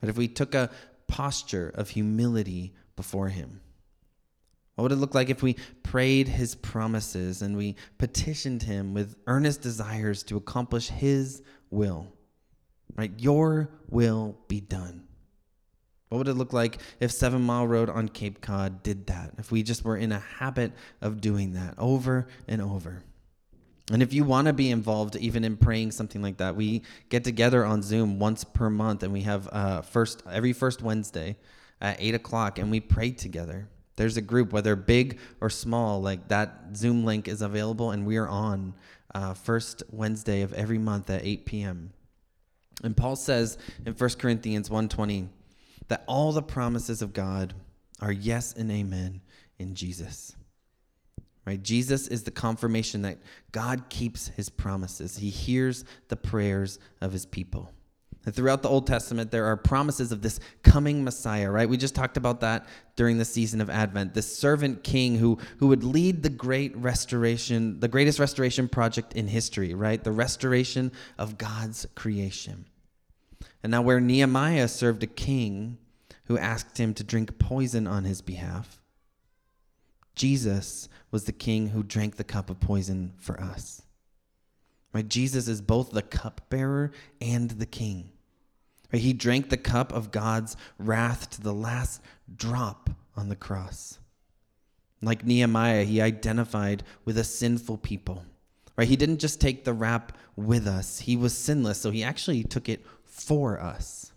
But 0.00 0.08
if 0.08 0.16
we 0.16 0.28
took 0.28 0.54
a 0.54 0.70
posture 1.06 1.70
of 1.74 1.90
humility 1.90 2.72
before 2.96 3.28
Him? 3.28 3.60
What 4.74 4.84
would 4.84 4.92
it 4.92 4.96
look 4.96 5.14
like 5.14 5.28
if 5.28 5.42
we 5.42 5.56
prayed 5.82 6.28
His 6.28 6.54
promises 6.54 7.42
and 7.42 7.56
we 7.56 7.76
petitioned 7.98 8.62
Him 8.62 8.94
with 8.94 9.16
earnest 9.26 9.60
desires 9.60 10.22
to 10.24 10.36
accomplish 10.36 10.88
His 10.88 11.42
will? 11.70 12.06
Right? 12.96 13.12
Your 13.18 13.70
will 13.88 14.38
be 14.48 14.60
done. 14.60 15.06
What 16.10 16.18
would 16.18 16.28
it 16.28 16.34
look 16.34 16.52
like 16.52 16.78
if 16.98 17.12
Seven 17.12 17.40
Mile 17.42 17.68
Road 17.68 17.88
on 17.88 18.08
Cape 18.08 18.40
Cod 18.40 18.82
did 18.82 19.06
that? 19.06 19.30
If 19.38 19.52
we 19.52 19.62
just 19.62 19.84
were 19.84 19.96
in 19.96 20.10
a 20.10 20.18
habit 20.18 20.72
of 21.00 21.20
doing 21.20 21.52
that 21.52 21.74
over 21.78 22.26
and 22.48 22.60
over? 22.60 23.04
And 23.92 24.02
if 24.02 24.12
you 24.12 24.24
want 24.24 24.48
to 24.48 24.52
be 24.52 24.72
involved, 24.72 25.14
even 25.14 25.44
in 25.44 25.56
praying 25.56 25.92
something 25.92 26.20
like 26.20 26.38
that, 26.38 26.56
we 26.56 26.82
get 27.10 27.22
together 27.22 27.64
on 27.64 27.82
Zoom 27.82 28.18
once 28.18 28.42
per 28.42 28.68
month, 28.68 29.04
and 29.04 29.12
we 29.12 29.22
have 29.22 29.48
uh, 29.52 29.82
first 29.82 30.24
every 30.28 30.52
first 30.52 30.82
Wednesday 30.82 31.36
at 31.80 31.96
eight 32.00 32.16
o'clock, 32.16 32.58
and 32.58 32.72
we 32.72 32.80
pray 32.80 33.12
together. 33.12 33.68
There's 33.94 34.16
a 34.16 34.20
group, 34.20 34.52
whether 34.52 34.74
big 34.74 35.20
or 35.40 35.48
small, 35.48 36.02
like 36.02 36.26
that 36.26 36.76
Zoom 36.76 37.04
link 37.04 37.28
is 37.28 37.40
available, 37.40 37.92
and 37.92 38.04
we 38.04 38.16
are 38.16 38.28
on 38.28 38.74
uh, 39.14 39.34
first 39.34 39.84
Wednesday 39.92 40.42
of 40.42 40.52
every 40.54 40.78
month 40.78 41.08
at 41.08 41.24
8 41.24 41.46
p.m. 41.46 41.92
And 42.82 42.96
Paul 42.96 43.14
says 43.14 43.58
in 43.86 43.92
1 43.92 44.10
Corinthians 44.18 44.68
1:20 44.68 45.28
that 45.90 46.04
all 46.06 46.32
the 46.32 46.42
promises 46.42 47.02
of 47.02 47.12
God 47.12 47.52
are 48.00 48.12
yes 48.12 48.54
and 48.54 48.70
amen 48.70 49.20
in 49.58 49.74
Jesus. 49.74 50.36
Right? 51.44 51.60
Jesus 51.60 52.06
is 52.06 52.22
the 52.22 52.30
confirmation 52.30 53.02
that 53.02 53.18
God 53.50 53.90
keeps 53.90 54.28
his 54.28 54.48
promises. 54.48 55.18
He 55.18 55.30
hears 55.30 55.84
the 56.06 56.16
prayers 56.16 56.78
of 57.00 57.12
his 57.12 57.26
people. 57.26 57.72
And 58.24 58.32
throughout 58.34 58.62
the 58.62 58.68
Old 58.68 58.86
Testament, 58.86 59.32
there 59.32 59.46
are 59.46 59.56
promises 59.56 60.12
of 60.12 60.22
this 60.22 60.38
coming 60.62 61.02
Messiah, 61.02 61.50
right? 61.50 61.68
We 61.68 61.76
just 61.76 61.94
talked 61.96 62.16
about 62.16 62.40
that 62.40 62.66
during 62.94 63.18
the 63.18 63.24
season 63.24 63.60
of 63.60 63.68
Advent. 63.68 64.14
This 64.14 64.32
servant 64.36 64.84
king 64.84 65.16
who, 65.16 65.38
who 65.58 65.66
would 65.68 65.82
lead 65.82 66.22
the 66.22 66.28
great 66.28 66.76
restoration, 66.76 67.80
the 67.80 67.88
greatest 67.88 68.20
restoration 68.20 68.68
project 68.68 69.14
in 69.14 69.26
history, 69.26 69.74
right? 69.74 70.04
The 70.04 70.12
restoration 70.12 70.92
of 71.18 71.36
God's 71.36 71.86
creation. 71.96 72.66
And 73.62 73.70
now, 73.70 73.82
where 73.82 74.00
Nehemiah 74.00 74.68
served 74.68 75.02
a 75.02 75.06
king 75.06 75.78
who 76.24 76.38
asked 76.38 76.78
him 76.78 76.94
to 76.94 77.04
drink 77.04 77.38
poison 77.38 77.86
on 77.86 78.04
his 78.04 78.22
behalf, 78.22 78.80
Jesus 80.14 80.88
was 81.10 81.24
the 81.24 81.32
king 81.32 81.68
who 81.68 81.82
drank 81.82 82.16
the 82.16 82.24
cup 82.24 82.50
of 82.50 82.60
poison 82.60 83.12
for 83.18 83.40
us. 83.40 83.82
Right? 84.92 85.08
Jesus 85.08 85.48
is 85.48 85.60
both 85.60 85.90
the 85.90 86.02
cupbearer 86.02 86.90
and 87.20 87.50
the 87.50 87.66
king. 87.66 88.10
Right? 88.92 89.02
He 89.02 89.12
drank 89.12 89.50
the 89.50 89.56
cup 89.56 89.92
of 89.92 90.10
God's 90.10 90.56
wrath 90.78 91.30
to 91.30 91.40
the 91.40 91.54
last 91.54 92.02
drop 92.34 92.90
on 93.16 93.28
the 93.28 93.36
cross. 93.36 93.98
Like 95.02 95.24
Nehemiah, 95.24 95.84
he 95.84 96.00
identified 96.00 96.82
with 97.04 97.16
a 97.16 97.24
sinful 97.24 97.78
people. 97.78 98.24
Right? 98.76 98.88
He 98.88 98.96
didn't 98.96 99.18
just 99.18 99.40
take 99.40 99.64
the 99.64 99.72
rap 99.72 100.16
with 100.36 100.66
us. 100.66 101.00
He 101.00 101.16
was 101.16 101.36
sinless, 101.36 101.80
so 101.80 101.90
he 101.90 102.02
actually 102.02 102.44
took 102.44 102.68
it 102.68 102.84
for 103.22 103.60
us. 103.60 104.12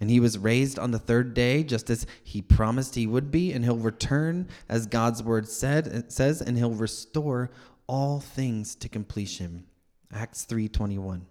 And 0.00 0.10
he 0.10 0.18
was 0.18 0.36
raised 0.36 0.78
on 0.78 0.90
the 0.90 0.98
third 0.98 1.32
day, 1.32 1.62
just 1.62 1.88
as 1.88 2.06
he 2.24 2.42
promised 2.42 2.96
he 2.96 3.06
would 3.06 3.30
be, 3.30 3.52
and 3.52 3.64
he'll 3.64 3.76
return, 3.76 4.48
as 4.68 4.86
God's 4.86 5.22
word 5.22 5.48
said, 5.48 6.10
says, 6.12 6.40
and 6.40 6.58
he'll 6.58 6.72
restore 6.72 7.50
all 7.86 8.18
things 8.18 8.74
to 8.76 8.88
completion. 8.88 9.64
Acts 10.12 10.44
3:21. 10.44 11.22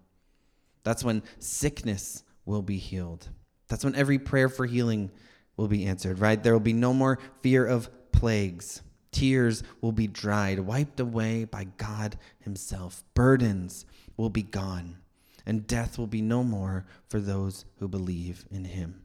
That's 0.84 1.04
when 1.04 1.22
sickness 1.40 2.24
will 2.46 2.62
be 2.62 2.78
healed. 2.78 3.28
That's 3.68 3.84
when 3.84 3.96
every 3.96 4.20
prayer 4.20 4.48
for 4.48 4.66
healing 4.66 5.12
will 5.58 5.68
be 5.68 5.86
answered, 5.86 6.20
right? 6.20 6.42
There 6.42 6.54
will 6.54 6.60
be 6.60 6.74
no 6.74 6.94
more 6.94 7.20
fear 7.42 7.66
of 7.66 7.90
plagues. 8.12 8.82
Tears 9.12 9.64
will 9.82 9.92
be 9.92 10.08
dried, 10.08 10.60
wiped 10.60 11.00
away 11.00 11.44
by 11.44 11.66
God 11.78 12.18
himself. 12.40 13.04
Burdens 13.14 13.86
will 14.16 14.30
be 14.30 14.44
gone, 14.44 14.98
and 15.46 15.68
death 15.68 15.98
will 15.98 16.08
be 16.08 16.22
no 16.22 16.44
more 16.44 16.86
for 17.08 17.20
those 17.20 17.66
who 17.80 17.88
believe 17.88 18.46
in 18.52 18.66
him 18.66 19.02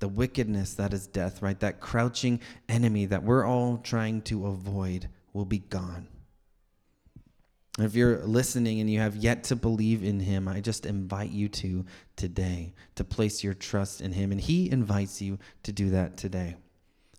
the 0.00 0.08
wickedness 0.08 0.74
that 0.74 0.92
is 0.92 1.06
death, 1.06 1.42
right? 1.42 1.58
That 1.60 1.80
crouching 1.80 2.40
enemy 2.68 3.06
that 3.06 3.22
we're 3.22 3.44
all 3.44 3.78
trying 3.78 4.22
to 4.22 4.46
avoid 4.46 5.08
will 5.32 5.44
be 5.44 5.58
gone. 5.58 6.08
If 7.78 7.94
you're 7.94 8.24
listening 8.24 8.80
and 8.80 8.90
you 8.90 8.98
have 8.98 9.16
yet 9.16 9.44
to 9.44 9.56
believe 9.56 10.02
in 10.02 10.18
him, 10.18 10.48
I 10.48 10.60
just 10.60 10.84
invite 10.84 11.30
you 11.30 11.48
to 11.48 11.84
today 12.16 12.74
to 12.96 13.04
place 13.04 13.44
your 13.44 13.54
trust 13.54 14.00
in 14.00 14.12
him. 14.12 14.32
And 14.32 14.40
he 14.40 14.70
invites 14.70 15.22
you 15.22 15.38
to 15.62 15.72
do 15.72 15.90
that 15.90 16.16
today. 16.16 16.56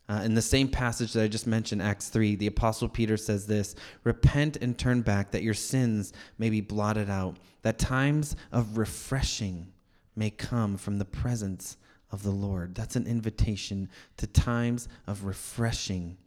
Uh, 0.09 0.23
in 0.23 0.33
the 0.33 0.41
same 0.41 0.67
passage 0.67 1.13
that 1.13 1.23
I 1.23 1.27
just 1.27 1.45
mentioned, 1.45 1.83
Acts 1.83 2.09
3, 2.09 2.35
the 2.35 2.47
Apostle 2.47 2.89
Peter 2.89 3.15
says 3.15 3.45
this 3.45 3.75
Repent 4.03 4.57
and 4.57 4.75
turn 4.75 5.01
back, 5.01 5.31
that 5.31 5.43
your 5.43 5.53
sins 5.53 6.13
may 6.39 6.49
be 6.49 6.61
blotted 6.61 7.11
out, 7.11 7.37
that 7.61 7.77
times 7.77 8.35
of 8.51 8.77
refreshing 8.77 9.71
may 10.15 10.31
come 10.31 10.77
from 10.77 10.97
the 10.97 11.05
presence 11.05 11.77
of 12.11 12.23
the 12.23 12.31
Lord. 12.31 12.73
That's 12.73 12.95
an 12.95 13.05
invitation 13.05 13.87
to 14.17 14.25
times 14.25 14.87
of 15.05 15.25
refreshing 15.25 16.17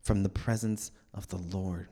from 0.00 0.22
the 0.22 0.30
presence 0.30 0.90
of 1.12 1.28
the 1.28 1.36
Lord. 1.36 1.88